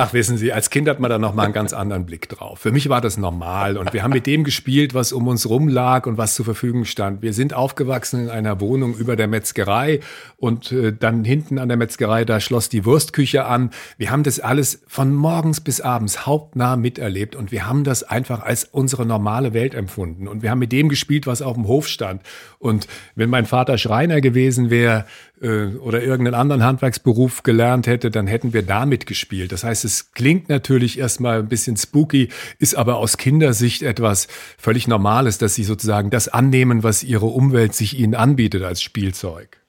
Ach, 0.00 0.12
wissen 0.12 0.38
Sie, 0.38 0.52
als 0.52 0.70
Kind 0.70 0.88
hat 0.88 1.00
man 1.00 1.10
da 1.10 1.18
noch 1.18 1.34
mal 1.34 1.42
einen 1.42 1.52
ganz 1.52 1.72
anderen 1.72 2.06
Blick 2.06 2.28
drauf. 2.28 2.60
Für 2.60 2.70
mich 2.70 2.88
war 2.88 3.00
das 3.00 3.16
normal 3.16 3.76
und 3.76 3.92
wir 3.92 4.04
haben 4.04 4.12
mit 4.12 4.28
dem 4.28 4.44
gespielt, 4.44 4.94
was 4.94 5.12
um 5.12 5.26
uns 5.26 5.48
rum 5.48 5.66
lag 5.66 6.06
und 6.06 6.16
was 6.16 6.36
zur 6.36 6.44
Verfügung 6.44 6.84
stand. 6.84 7.20
Wir 7.20 7.32
sind 7.32 7.52
aufgewachsen 7.52 8.20
in 8.20 8.28
einer 8.28 8.60
Wohnung 8.60 8.94
über 8.94 9.16
der 9.16 9.26
Metzgerei 9.26 9.98
und 10.36 10.70
äh, 10.70 10.92
dann 10.96 11.24
hinten 11.24 11.58
an 11.58 11.66
der 11.66 11.76
Metzgerei, 11.76 12.24
da 12.24 12.38
schloss 12.38 12.68
die 12.68 12.84
Wurstküche 12.84 13.46
an. 13.46 13.70
Wir 13.96 14.12
haben 14.12 14.22
das 14.22 14.38
alles 14.38 14.84
von 14.86 15.12
morgens 15.12 15.60
bis 15.60 15.80
abends 15.80 16.26
hauptnah 16.26 16.76
miterlebt 16.76 17.34
und 17.34 17.50
wir 17.50 17.66
haben 17.66 17.82
das 17.82 18.04
einfach 18.04 18.44
als 18.44 18.62
unsere 18.62 19.04
normale 19.04 19.52
Welt 19.52 19.74
empfunden 19.74 20.28
und 20.28 20.42
wir 20.42 20.52
haben 20.52 20.60
mit 20.60 20.70
dem 20.70 20.88
gespielt, 20.88 21.26
was 21.26 21.42
auf 21.42 21.54
dem 21.54 21.66
Hof 21.66 21.88
stand. 21.88 22.22
Und 22.60 22.86
wenn 23.16 23.30
mein 23.30 23.46
Vater 23.46 23.76
Schreiner 23.78 24.20
gewesen 24.20 24.70
wäre, 24.70 25.06
äh, 25.40 25.66
oder 25.76 26.02
irgendeinen 26.02 26.34
anderen 26.34 26.64
Handwerksberuf 26.64 27.42
gelernt 27.42 27.86
hätte, 27.86 28.10
dann 28.10 28.26
hätten 28.26 28.52
wir 28.52 28.62
damit 28.62 29.06
gespielt. 29.06 29.52
Das 29.52 29.64
heißt, 29.64 29.84
es 29.88 30.12
klingt 30.12 30.50
natürlich 30.50 30.98
erstmal 30.98 31.38
ein 31.38 31.48
bisschen 31.48 31.76
spooky, 31.78 32.28
ist 32.58 32.74
aber 32.74 32.96
aus 32.96 33.16
Kindersicht 33.16 33.82
etwas 33.82 34.28
völlig 34.58 34.86
Normales, 34.86 35.38
dass 35.38 35.54
sie 35.54 35.64
sozusagen 35.64 36.10
das 36.10 36.28
annehmen, 36.28 36.82
was 36.82 37.02
ihre 37.02 37.26
Umwelt 37.26 37.74
sich 37.74 37.98
ihnen 37.98 38.14
anbietet 38.14 38.62
als 38.64 38.82
Spielzeug. 38.82 39.62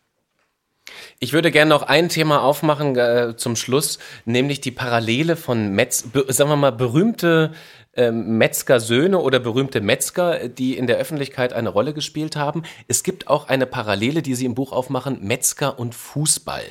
Ich 1.19 1.31
würde 1.31 1.51
gerne 1.51 1.69
noch 1.69 1.83
ein 1.83 2.09
Thema 2.09 2.41
aufmachen 2.41 2.97
äh, 2.97 3.35
zum 3.37 3.55
Schluss, 3.55 3.99
nämlich 4.25 4.59
die 4.59 4.71
Parallele 4.71 5.37
von 5.37 5.71
Metz, 5.71 6.05
sagen 6.27 6.49
wir 6.49 6.55
mal, 6.57 6.71
berühmte 6.71 7.53
ähm, 7.95 8.37
Metzgersöhne 8.37 9.19
oder 9.19 9.39
berühmte 9.39 9.79
Metzger, 9.79 10.49
die 10.49 10.77
in 10.77 10.87
der 10.87 10.97
Öffentlichkeit 10.97 11.53
eine 11.53 11.69
Rolle 11.69 11.93
gespielt 11.93 12.35
haben. 12.35 12.63
Es 12.89 13.03
gibt 13.03 13.27
auch 13.27 13.47
eine 13.47 13.65
Parallele, 13.65 14.21
die 14.21 14.35
Sie 14.35 14.45
im 14.45 14.55
Buch 14.55 14.73
aufmachen, 14.73 15.19
Metzger 15.21 15.79
und 15.79 15.95
Fußball. 15.95 16.63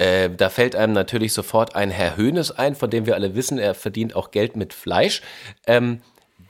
Äh, 0.00 0.30
da 0.34 0.48
fällt 0.48 0.74
einem 0.74 0.94
natürlich 0.94 1.34
sofort 1.34 1.76
ein 1.76 1.90
Herr 1.90 2.16
Höhnes 2.16 2.50
ein, 2.50 2.74
von 2.74 2.88
dem 2.88 3.04
wir 3.04 3.14
alle 3.16 3.34
wissen, 3.34 3.58
er 3.58 3.74
verdient 3.74 4.16
auch 4.16 4.30
Geld 4.30 4.56
mit 4.56 4.72
Fleisch. 4.72 5.20
Ähm, 5.66 6.00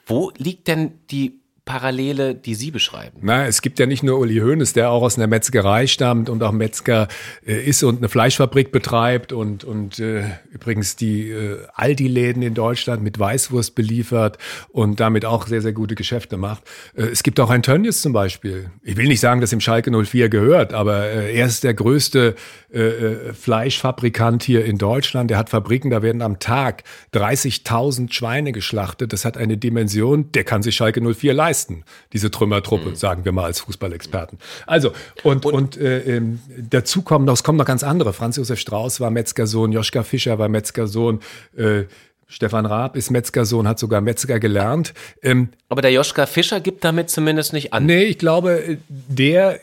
wo 0.07 0.31
liegt 0.37 0.69
denn 0.69 1.01
die 1.11 1.40
Parallele, 1.71 2.35
die 2.35 2.57
Sie 2.57 2.73
beschreiben? 2.73 3.19
Na, 3.23 3.47
es 3.47 3.63
gibt 3.63 3.79
ja 3.79 3.87
nicht 3.87 4.03
nur 4.03 4.19
Uli 4.19 4.39
Hoeneß, 4.39 4.73
der 4.73 4.91
auch 4.91 5.03
aus 5.03 5.17
einer 5.17 5.29
Metzgerei 5.29 5.87
stammt 5.87 6.29
und 6.29 6.43
auch 6.43 6.51
Metzger 6.51 7.07
äh, 7.47 7.65
ist 7.65 7.85
und 7.85 7.99
eine 7.99 8.09
Fleischfabrik 8.09 8.73
betreibt 8.73 9.33
und, 9.33 9.63
und 9.63 10.01
äh, 10.01 10.25
übrigens 10.51 10.97
die 10.97 11.31
äh, 11.31 11.59
Aldi-Läden 11.75 12.43
in 12.43 12.55
Deutschland 12.55 13.05
mit 13.05 13.21
Weißwurst 13.21 13.77
beliefert 13.77 14.39
und 14.71 14.99
damit 14.99 15.25
auch 15.25 15.47
sehr, 15.47 15.63
sehr 15.63 15.73
gute 15.73 15.95
Geschäfte 15.95 16.37
macht. 16.37 16.65
Äh, 16.97 17.05
es 17.05 17.23
gibt 17.23 17.39
auch 17.39 17.51
ein 17.51 17.63
Tönnies 17.63 18.03
zum 18.03 18.13
Beispiel. 18.13 18.73
Ich 18.83 18.97
will 18.97 19.07
nicht 19.07 19.21
sagen, 19.21 19.41
dass 19.41 19.53
ihm 19.53 19.61
Schalke 19.61 19.93
04 19.93 20.29
gehört, 20.29 20.75
aber 20.75 21.05
äh, 21.05 21.37
er 21.37 21.47
ist 21.47 21.63
der 21.63 21.75
größte 21.75 22.35
äh, 22.73 22.81
äh, 22.81 23.33
Fleischfabrikant 23.33 24.43
hier 24.43 24.65
in 24.65 24.77
Deutschland. 24.77 25.31
Er 25.31 25.39
hat 25.39 25.51
Fabriken, 25.51 25.91
da 25.91 26.03
werden 26.03 26.23
am 26.23 26.39
Tag 26.39 26.85
30.000 27.15 28.13
Schweine 28.13 28.53
geschlachtet. 28.53 29.13
Das 29.13 29.25
hat 29.25 29.37
eine 29.37 29.57
Dimension, 29.57 30.33
der 30.33 30.43
kann 30.45 30.63
sich 30.63 30.77
Schalke 30.77 31.01
04 31.01 31.33
leisten 31.33 31.60
leisten, 31.61 31.85
diese 32.13 32.31
Trümmertruppe, 32.31 32.91
mhm. 32.91 32.97
sagen 32.97 33.25
wir 33.25 33.33
mal 33.33 33.45
als 33.45 33.61
Fußballexperten. 33.61 34.39
Also, 34.67 34.93
und, 35.23 35.45
und, 35.45 35.55
und 35.55 35.77
äh, 35.77 36.17
ähm, 36.17 36.41
dazu 36.57 37.03
kommen 37.03 37.25
noch, 37.25 37.35
es 37.35 37.45
kommen 37.45 37.59
noch 37.59 37.67
ganz 37.67 37.83
andere. 37.83 38.13
Franz 38.13 38.37
Josef 38.37 38.59
Strauß 38.59 39.01
war 39.01 39.11
Metzgersohn, 39.11 39.73
Joschka 39.73 40.03
Fischer 40.03 40.39
war 40.39 40.49
Metzgersohn, 40.49 41.21
äh, 41.57 41.85
Stefan 42.27 42.65
Raab 42.65 42.97
ist 42.97 43.11
Metzgersohn, 43.11 43.67
hat 43.67 43.81
sogar 43.81 44.01
Metzger 44.01 44.39
gelernt. 44.39 44.95
Ähm, 45.21 45.49
Aber 45.69 45.83
der 45.83 45.91
Joschka 45.91 46.27
Fischer 46.27 46.61
gibt 46.61 46.85
damit 46.85 47.11
zumindest 47.11 47.53
nicht 47.53 47.73
an. 47.73 47.87
Nee, 47.87 48.05
ich 48.05 48.19
glaube, 48.19 48.79
der 48.89 49.59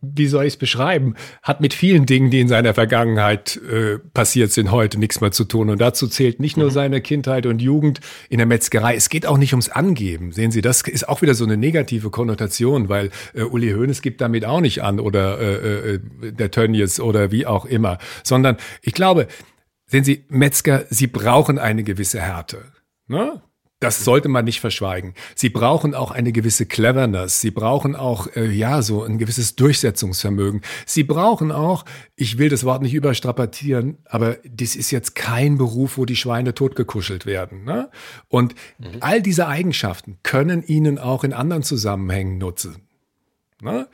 wie 0.00 0.26
soll 0.26 0.44
ich 0.44 0.54
es 0.54 0.56
beschreiben, 0.56 1.14
hat 1.42 1.60
mit 1.60 1.74
vielen 1.74 2.06
Dingen, 2.06 2.30
die 2.30 2.40
in 2.40 2.48
seiner 2.48 2.74
Vergangenheit 2.74 3.56
äh, 3.56 3.98
passiert 3.98 4.52
sind, 4.52 4.70
heute 4.70 4.98
nichts 4.98 5.20
mehr 5.20 5.32
zu 5.32 5.44
tun. 5.44 5.70
Und 5.70 5.80
dazu 5.80 6.06
zählt 6.06 6.40
nicht 6.40 6.56
nur 6.56 6.66
mhm. 6.66 6.72
seine 6.72 7.00
Kindheit 7.00 7.46
und 7.46 7.60
Jugend 7.60 8.00
in 8.28 8.38
der 8.38 8.46
Metzgerei. 8.46 8.94
Es 8.94 9.08
geht 9.08 9.26
auch 9.26 9.38
nicht 9.38 9.52
ums 9.52 9.68
Angeben. 9.68 10.32
Sehen 10.32 10.50
Sie, 10.50 10.60
das 10.60 10.82
ist 10.82 11.08
auch 11.08 11.22
wieder 11.22 11.34
so 11.34 11.44
eine 11.44 11.56
negative 11.56 12.10
Konnotation, 12.10 12.88
weil 12.88 13.10
äh, 13.34 13.42
Uli 13.42 13.72
Hoeneß 13.72 14.02
gibt 14.02 14.20
damit 14.20 14.44
auch 14.44 14.60
nicht 14.60 14.82
an 14.82 15.00
oder 15.00 15.38
äh, 15.40 15.94
äh, 15.94 16.00
der 16.20 16.50
Tönnies 16.50 17.00
oder 17.00 17.32
wie 17.32 17.46
auch 17.46 17.64
immer. 17.64 17.98
Sondern 18.22 18.56
ich 18.82 18.92
glaube, 18.92 19.26
sehen 19.86 20.04
Sie, 20.04 20.24
Metzger, 20.28 20.84
sie 20.90 21.06
brauchen 21.06 21.58
eine 21.58 21.82
gewisse 21.82 22.20
Härte. 22.20 22.64
Ne? 23.08 23.42
Das 23.80 24.04
sollte 24.04 24.28
man 24.28 24.44
nicht 24.44 24.60
verschweigen. 24.60 25.14
Sie 25.36 25.50
brauchen 25.50 25.94
auch 25.94 26.10
eine 26.10 26.32
gewisse 26.32 26.66
Cleverness. 26.66 27.40
Sie 27.40 27.52
brauchen 27.52 27.94
auch, 27.94 28.26
äh, 28.34 28.50
ja, 28.50 28.82
so 28.82 29.04
ein 29.04 29.18
gewisses 29.18 29.54
Durchsetzungsvermögen. 29.54 30.62
Sie 30.84 31.04
brauchen 31.04 31.52
auch, 31.52 31.84
ich 32.16 32.38
will 32.38 32.48
das 32.48 32.64
Wort 32.64 32.82
nicht 32.82 32.94
überstrapazieren, 32.94 33.98
aber 34.04 34.38
das 34.44 34.74
ist 34.74 34.90
jetzt 34.90 35.14
kein 35.14 35.58
Beruf, 35.58 35.96
wo 35.96 36.06
die 36.06 36.16
Schweine 36.16 36.54
totgekuschelt 36.54 37.24
werden. 37.24 37.64
Ne? 37.64 37.88
Und 38.26 38.56
mhm. 38.78 38.96
all 38.98 39.22
diese 39.22 39.46
Eigenschaften 39.46 40.18
können 40.24 40.64
Ihnen 40.64 40.98
auch 40.98 41.22
in 41.22 41.32
anderen 41.32 41.62
Zusammenhängen 41.62 42.38
nutzen. 42.38 42.88
Ne? 43.62 43.86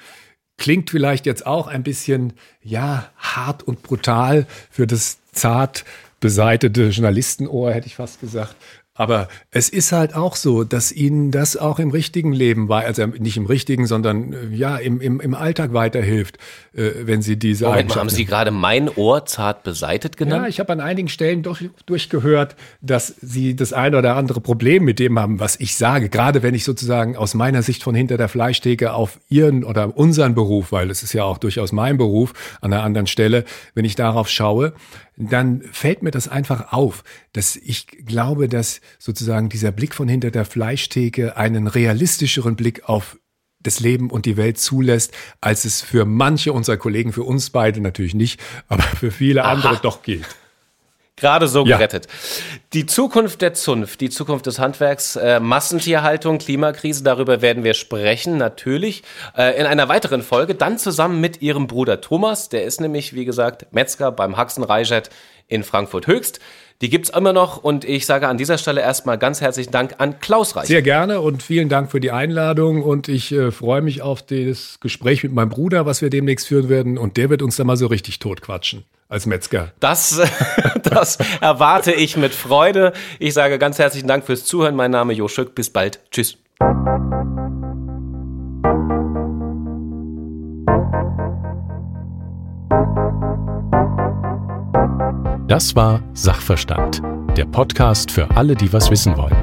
Klingt 0.57 0.89
vielleicht 0.89 1.27
jetzt 1.27 1.47
auch 1.47 1.67
ein 1.67 1.83
bisschen, 1.83 2.33
ja, 2.63 3.11
hart 3.19 3.63
und 3.63 3.83
brutal 3.83 4.47
für 4.71 4.87
das 4.87 5.19
zart 5.33 5.85
beseitete 6.21 6.89
Journalistenohr, 6.89 7.75
hätte 7.75 7.87
ich 7.87 7.97
fast 7.97 8.21
gesagt. 8.21 8.57
Aber 8.97 9.27
es 9.51 9.69
ist 9.69 9.91
halt 9.91 10.15
auch 10.15 10.37
so, 10.37 10.63
dass 10.63 10.93
ihnen 10.93 11.33
das 11.33 11.57
auch 11.57 11.81
im 11.81 11.91
richtigen 11.91 12.33
Leben 12.33 12.69
war, 12.69 12.85
also 12.85 13.05
nicht 13.07 13.37
im 13.37 13.47
richtigen, 13.47 13.89
sondern 13.89 14.33
äh, 14.33 14.55
ja, 14.55 14.77
im, 14.77 15.01
im, 15.01 15.21
im 15.21 15.35
Alltag 15.35 15.73
weiterhilft, 15.73 16.39
äh, 16.75 16.91
wenn 17.03 17.21
sie 17.21 17.37
diese 17.37 17.65
Moment 17.67 17.89
mal, 17.89 17.97
haben 17.97 18.09
Sie 18.09 18.25
gerade 18.25 18.53
mein 18.53 18.89
Ohr 18.89 19.27
zart 19.27 19.65
beseitet 19.65 20.17
genannt? 20.17 20.45
Ja, 20.45 20.49
ich 20.49 20.61
habe 20.61 20.73
an 20.73 20.79
einigen 20.79 21.09
Stellen 21.09 21.43
doch 21.43 21.59
durchgehört, 21.87 22.55
dass 22.83 23.09
Sie 23.21 23.57
das 23.57 23.73
eine 23.73 23.99
oder 23.99 24.15
andere 24.15 24.41
Problem 24.41 24.85
mit 24.85 25.01
dem 25.01 25.19
haben, 25.19 25.41
was 25.41 25.59
ich 25.59 25.75
sage. 25.75 26.09
Gerade 26.09 26.45
wenn 26.45 26.55
ich 26.55 26.63
sozusagen 26.63 27.17
aus 27.17 27.35
meiner 27.35 27.63
Sicht 27.63 27.83
von 27.83 27.97
hinter 27.97 28.17
der 28.17 28.29
Fleischtheke 28.29 28.93
auf 28.93 29.19
Ihren 29.29 29.65
oder 29.65 29.97
unseren 29.97 30.37
Beruf, 30.37 30.71
weil 30.71 30.89
es 30.91 31.03
ist 31.03 31.15
ja 31.15 31.25
auch 31.25 31.39
durchaus 31.39 31.73
mein 31.73 31.97
Beruf 31.97 32.33
an 32.61 32.73
einer 32.73 32.85
anderen 32.85 33.09
Stelle, 33.09 33.45
wenn 33.75 33.85
ich 33.85 33.97
darauf 33.97 34.29
schaue, 34.29 34.73
dann 35.17 35.63
fällt 35.71 36.03
mir 36.03 36.11
das 36.11 36.29
einfach 36.29 36.73
auf, 36.73 37.05
dass 37.33 37.57
ich 37.57 37.87
glaube, 38.05 38.49
dass 38.49 38.81
sozusagen 38.99 39.49
dieser 39.49 39.73
Blick 39.73 39.95
von 39.95 40.09
hinter 40.09 40.31
der 40.31 40.45
Fleischtheke 40.45 41.37
einen 41.37 41.67
realistischeren 41.67 42.57
Blick 42.57 42.89
auf 42.89 43.17
das 43.61 43.81
Leben 43.81 44.11
und 44.11 44.27
die 44.27 44.37
Welt 44.37 44.59
zulässt, 44.59 45.13
als 45.41 45.65
es 45.65 45.81
für 45.81 46.05
manche 46.05 46.53
unserer 46.53 46.77
Kollegen, 46.77 47.13
für 47.13 47.23
uns 47.23 47.51
beide 47.51 47.81
natürlich 47.81 48.15
nicht, 48.15 48.41
aber 48.69 48.83
für 48.83 49.11
viele 49.11 49.45
Aha. 49.45 49.53
andere 49.53 49.77
doch 49.83 50.03
gilt. 50.03 50.27
Gerade 51.17 51.47
so 51.47 51.63
gerettet. 51.63 52.07
Ja. 52.07 52.13
Die 52.73 52.87
Zukunft 52.87 53.41
der 53.41 53.55
Zunft, 53.55 54.01
die 54.01 54.11
Zukunft 54.11 54.47
des 54.47 54.59
Handwerks, 54.59 55.15
äh, 55.15 55.39
Massentierhaltung, 55.39 56.39
Klimakrise, 56.39 57.05
darüber 57.05 57.41
werden 57.41 57.63
wir 57.63 57.75
sprechen, 57.75 58.37
natürlich, 58.37 59.05
äh, 59.37 59.57
in 59.59 59.67
einer 59.67 59.89
weiteren 59.89 60.23
Folge, 60.23 60.57
dann 60.57 60.77
zusammen 60.77 61.21
mit 61.21 61.41
ihrem 61.41 61.69
Bruder 61.69 62.01
Thomas, 62.01 62.49
der 62.49 62.65
ist 62.65 62.81
nämlich, 62.81 63.15
wie 63.15 63.25
gesagt, 63.25 63.73
Metzger 63.73 64.11
beim 64.11 64.37
Haxen 64.37 64.65
Reichert 64.65 65.11
in 65.47 65.63
Frankfurt 65.63 66.09
Höchst. 66.09 66.41
Die 66.81 66.91
gibt's 66.91 67.09
immer 67.11 67.33
noch 67.33 67.63
und 67.63 67.85
ich 67.85 68.05
sage 68.05 68.29
an 68.29 68.37
dieser 68.37 68.59
Stelle 68.59 68.81
erstmal 68.81 69.17
ganz 69.17 69.41
herzlichen 69.41 69.71
Dank 69.71 69.95
an 69.99 70.19
Klaus 70.21 70.57
Reich. 70.57 70.67
Sehr 70.67 70.83
gerne 70.83 71.21
und 71.21 71.43
vielen 71.43 71.69
Dank 71.69 71.91
für 71.91 72.01
die 72.01 72.11
Einladung 72.11 72.83
und 72.83 73.09
ich 73.09 73.33
äh, 73.33 73.53
freue 73.53 73.81
mich 73.81 74.03
auf 74.03 74.23
das 74.23 74.79
Gespräch 74.81 75.23
mit 75.23 75.33
meinem 75.33 75.51
Bruder, 75.51 75.87
was 75.87 76.03
wir 76.03 76.11
demnächst 76.11 76.49
führen 76.49 76.69
werden 76.69 76.99
und 76.99 77.17
der 77.17 77.31
wird 77.31 77.43
uns 77.43 77.57
dann 77.57 77.67
mal 77.67 77.77
so 77.77 77.87
richtig 77.87 78.19
totquatschen 78.19 78.85
als 79.09 79.27
Metzger. 79.27 79.73
Das, 79.81 80.21
das 80.83 81.19
erwarte 81.41 81.93
ich 81.93 82.17
mit 82.17 82.35
Freude. 82.35 82.93
Ich 83.19 83.35
sage 83.35 83.59
ganz 83.59 83.79
herzlichen 83.79 84.09
Dank 84.09 84.25
fürs 84.25 84.45
Zuhören. 84.45 84.75
Mein 84.75 84.91
Name 84.91 85.13
ist 85.13 85.19
Jo 85.19 85.29
Schück. 85.29 85.55
Bis 85.55 85.71
bald. 85.71 86.01
Tschüss. 86.11 86.37
Das 95.47 95.77
war 95.77 96.03
Sachverstand, 96.15 97.03
der 97.37 97.45
Podcast 97.45 98.11
für 98.11 98.31
alle, 98.31 98.55
die 98.55 98.73
was 98.73 98.91
wissen 98.91 99.15
wollen. 99.19 99.37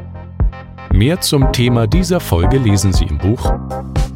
Mehr 0.91 1.21
zum 1.21 1.53
Thema 1.53 1.85
dieser 1.85 2.19
Folge 2.19 2.57
lesen 2.57 2.91
Sie 2.91 3.05
im 3.05 3.19
Buch 3.19 3.53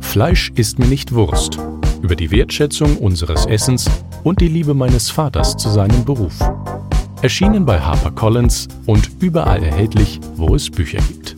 Fleisch 0.02 0.52
ist 0.56 0.80
mir 0.80 0.88
nicht 0.88 1.14
Wurst 1.14 1.60
über 2.02 2.16
die 2.16 2.32
Wertschätzung 2.32 2.98
unseres 2.98 3.46
Essens 3.46 3.88
und 4.24 4.42
die 4.42 4.48
Liebe 4.48 4.74
meines 4.74 5.12
Vaters 5.12 5.58
zu 5.58 5.70
seinem 5.70 6.04
Beruf. 6.06 6.40
Erschienen 7.22 7.68
bei 7.68 7.80
HarperCollins 7.80 8.68
und 8.88 9.22
überall 9.22 9.62
erhältlich, 9.62 10.20
wo 10.36 10.56
es 10.56 10.72
Bücher 10.72 11.00
gibt. 11.00 11.36